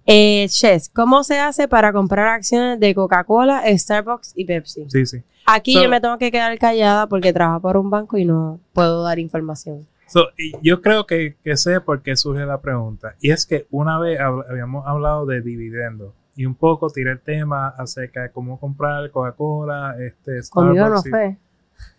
Eh, 0.05 0.47
Ches, 0.49 0.89
¿cómo 0.89 1.23
se 1.23 1.39
hace 1.39 1.69
para 1.69 1.93
comprar 1.93 2.27
acciones 2.29 2.81
de 2.81 2.93
Coca-Cola, 2.95 3.63
Starbucks 3.67 4.33
y 4.35 4.45
Pepsi? 4.45 4.87
Sí, 4.89 5.07
sí. 5.07 5.23
Aquí 5.47 5.75
So- 5.75 5.83
yo 5.85 5.89
me 5.89 6.01
tengo 6.01 6.19
que 6.19 6.31
quedar 6.33 6.59
callada 6.59 7.07
porque 7.07 7.33
trabajo 7.33 7.61
por 7.61 7.77
un 7.77 7.89
banco 7.89 8.19
y 8.19 8.25
no 8.25 8.59
puedo 8.73 9.03
dar 9.05 9.19
información. 9.21 9.87
So, 10.09 10.27
y 10.37 10.53
yo 10.63 10.83
creo 10.83 11.07
que, 11.07 11.37
que 11.43 11.57
sé 11.57 11.81
por 11.81 12.03
qué 12.03 12.17
surge 12.17 12.45
la 12.45 12.61
pregunta. 12.61 13.15
Y 13.21 13.31
es 13.31 13.47
que 13.47 13.67
una 13.71 13.99
vez 13.99 14.19
hab- 14.21 14.45
habíamos 14.51 14.87
hablado 14.87 15.25
de 15.25 15.41
dividendos 15.41 16.13
y 16.37 16.47
un 16.47 16.55
poco 16.55 16.89
tiré 16.91 17.13
el 17.13 17.21
tema 17.21 17.69
acerca 17.69 18.23
de 18.23 18.31
cómo 18.31 18.59
comprar 18.59 19.11
Coca-Cola, 19.11 19.97
este, 20.01 20.39
no 20.75 21.01
y- 21.07 21.11
fue. 21.11 21.37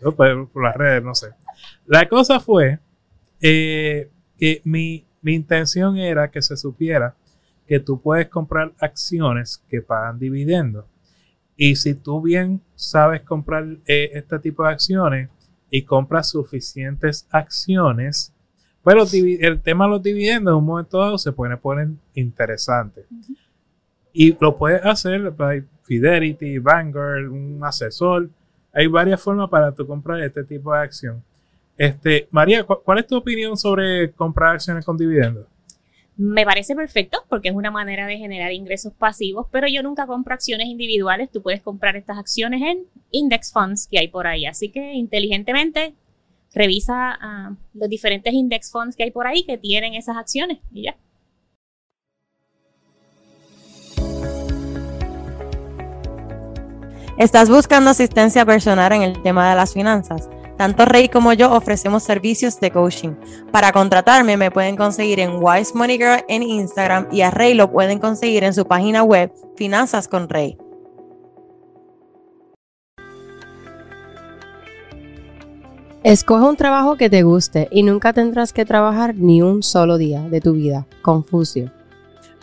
No, 0.01 0.11
pues, 0.13 0.35
por 0.51 0.63
las 0.63 0.75
redes, 0.75 1.03
no 1.03 1.13
sé. 1.13 1.29
La 1.85 2.07
cosa 2.07 2.39
fue 2.39 2.79
eh, 3.41 4.09
que 4.37 4.61
mi, 4.63 5.05
mi 5.21 5.33
intención 5.35 5.97
era 5.97 6.31
que 6.31 6.41
se 6.41 6.55
supiera 6.57 7.15
que 7.67 7.79
tú 7.79 7.99
puedes 8.01 8.27
comprar 8.29 8.73
acciones 8.79 9.61
que 9.69 9.81
pagan 9.81 10.19
dividendos. 10.19 10.85
Y 11.55 11.75
si 11.75 11.93
tú 11.93 12.21
bien 12.21 12.61
sabes 12.75 13.21
comprar 13.21 13.65
eh, 13.85 14.11
este 14.13 14.39
tipo 14.39 14.63
de 14.63 14.69
acciones 14.71 15.29
y 15.69 15.83
compras 15.83 16.29
suficientes 16.29 17.27
acciones, 17.29 18.33
pues 18.81 18.95
los 18.95 19.13
divi- 19.13 19.37
el 19.41 19.61
tema 19.61 19.85
de 19.85 19.91
los 19.91 20.03
dividendos 20.03 20.51
en 20.53 20.57
un 20.57 20.65
momento 20.65 20.99
dado 20.99 21.17
se 21.17 21.31
puede 21.31 21.55
poner 21.57 21.89
interesante. 22.15 23.05
Y 24.13 24.37
lo 24.39 24.57
puedes 24.57 24.85
hacer, 24.85 25.33
hay 25.39 25.63
Fidelity, 25.83 26.59
Vanguard, 26.59 27.27
un 27.29 27.59
asesor. 27.63 28.29
Hay 28.71 28.87
varias 28.87 29.21
formas 29.21 29.49
para 29.49 29.71
tú 29.71 29.85
comprar 29.87 30.21
este 30.21 30.43
tipo 30.43 30.71
de 30.73 30.79
acción. 30.79 31.23
Este, 31.77 32.27
María, 32.31 32.63
¿cu- 32.63 32.79
¿cuál 32.83 32.99
es 32.99 33.07
tu 33.07 33.15
opinión 33.17 33.57
sobre 33.57 34.11
comprar 34.11 34.53
acciones 34.53 34.85
con 34.85 34.97
dividendos? 34.97 35.47
Me 36.15 36.45
parece 36.45 36.75
perfecto 36.75 37.23
porque 37.27 37.49
es 37.49 37.55
una 37.55 37.71
manera 37.71 38.05
de 38.05 38.17
generar 38.19 38.51
ingresos 38.51 38.93
pasivos, 38.93 39.47
pero 39.51 39.67
yo 39.67 39.81
nunca 39.81 40.05
compro 40.05 40.35
acciones 40.35 40.67
individuales. 40.67 41.31
Tú 41.31 41.41
puedes 41.41 41.61
comprar 41.63 41.95
estas 41.95 42.19
acciones 42.19 42.61
en 42.61 42.83
index 43.09 43.51
funds 43.51 43.87
que 43.89 43.97
hay 43.97 44.07
por 44.09 44.27
ahí. 44.27 44.45
Así 44.45 44.69
que 44.69 44.93
inteligentemente 44.93 45.95
revisa 46.53 47.17
ah, 47.19 47.55
los 47.73 47.89
diferentes 47.89 48.31
index 48.31 48.71
funds 48.71 48.95
que 48.95 49.03
hay 49.03 49.11
por 49.11 49.25
ahí 49.25 49.43
que 49.43 49.57
tienen 49.57 49.95
esas 49.95 50.15
acciones 50.17 50.59
y 50.71 50.83
ya. 50.83 50.95
¿Estás 57.17 57.47
buscando 57.47 57.91
asistencia 57.91 58.43
personal 58.43 58.91
en 58.91 59.03
el 59.03 59.21
tema 59.21 59.51
de 59.51 59.55
las 59.55 59.73
finanzas? 59.73 60.29
Tanto 60.57 60.85
Rey 60.85 61.09
como 61.09 61.31
yo 61.33 61.53
ofrecemos 61.53 62.01
servicios 62.01 62.59
de 62.59 62.71
coaching. 62.71 63.11
Para 63.51 63.71
contratarme 63.71 64.35
me 64.35 64.49
pueden 64.49 64.75
conseguir 64.75 65.19
en 65.19 65.35
Wise 65.39 65.73
Money 65.75 65.97
Girl 65.97 66.25
en 66.27 66.41
Instagram 66.41 67.07
y 67.11 67.21
a 67.21 67.29
Rey 67.29 67.53
lo 67.53 67.71
pueden 67.71 67.99
conseguir 67.99 68.43
en 68.43 68.55
su 68.55 68.65
página 68.65 69.03
web 69.03 69.31
Finanzas 69.55 70.07
con 70.07 70.27
Rey. 70.27 70.57
Escoge 76.03 76.45
un 76.45 76.57
trabajo 76.57 76.97
que 76.97 77.11
te 77.11 77.21
guste 77.21 77.67
y 77.71 77.83
nunca 77.83 78.11
tendrás 78.11 78.53
que 78.53 78.65
trabajar 78.65 79.13
ni 79.15 79.43
un 79.43 79.61
solo 79.61 79.99
día 79.99 80.21
de 80.21 80.41
tu 80.41 80.53
vida. 80.53 80.87
Confucio. 81.03 81.71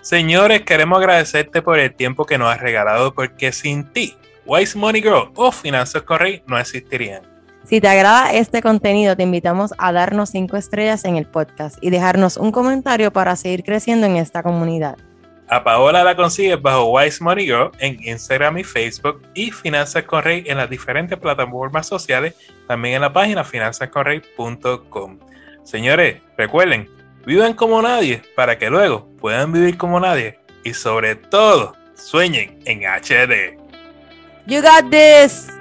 Señores, 0.01 0.63
queremos 0.63 1.01
agradecerte 1.01 1.61
por 1.61 1.81
el 1.81 1.93
tiempo 1.93 2.25
que 2.25 2.39
nos 2.39 2.55
has 2.55 2.61
regalado 2.61 3.13
porque 3.13 3.53
sin 3.53 3.93
ti, 3.93 4.15
Wise 4.51 4.77
Money 4.77 5.01
Girl 5.01 5.31
o 5.37 5.53
Finanzas 5.53 6.03
con 6.03 6.19
Rey 6.19 6.43
no 6.49 6.59
existirían. 6.59 7.23
Si 7.63 7.81
te 7.81 7.87
agrada 7.87 8.33
este 8.33 8.61
contenido, 8.63 9.15
te 9.15 9.23
invitamos 9.23 9.73
a 9.79 9.93
darnos 9.93 10.31
5 10.31 10.57
estrellas 10.57 11.05
en 11.05 11.17
el 11.17 11.25
podcast 11.25 11.79
y 11.81 11.91
dejarnos 11.91 12.37
un 12.37 12.51
comentario 12.51 13.13
para 13.13 13.37
seguir 13.37 13.63
creciendo 13.63 14.09
en 14.09 14.17
esta 14.17 14.43
comunidad. 14.43 14.97
A 15.49 15.63
Paola 15.63 16.03
la 16.03 16.17
consigues 16.17 16.61
bajo 16.61 16.87
Wise 16.87 17.23
Money 17.23 17.47
Girl 17.47 17.71
en 17.79 18.03
Instagram 18.03 18.59
y 18.59 18.65
Facebook 18.65 19.23
y 19.35 19.53
Finanzas 19.53 20.03
con 20.03 20.25
Rey 20.25 20.43
en 20.49 20.57
las 20.57 20.69
diferentes 20.69 21.17
plataformas 21.17 21.87
sociales, 21.87 22.35
también 22.67 22.97
en 22.97 23.03
la 23.03 23.13
página 23.13 23.45
finanzasconrey.com. 23.45 25.21
Señores, 25.63 26.17
recuerden, 26.37 26.91
vivan 27.25 27.55
como 27.55 27.81
nadie 27.81 28.21
para 28.35 28.59
que 28.59 28.69
luego 28.69 29.09
puedan 29.21 29.53
vivir 29.53 29.79
como 29.79 30.01
nadie 30.01 30.41
y 30.65 30.75
sobre 30.75 31.15
todo 31.15 31.77
sueñen 31.95 32.59
en 32.65 32.81
HD. 32.81 33.60
You 34.51 34.61
got 34.63 34.91
this! 34.91 35.60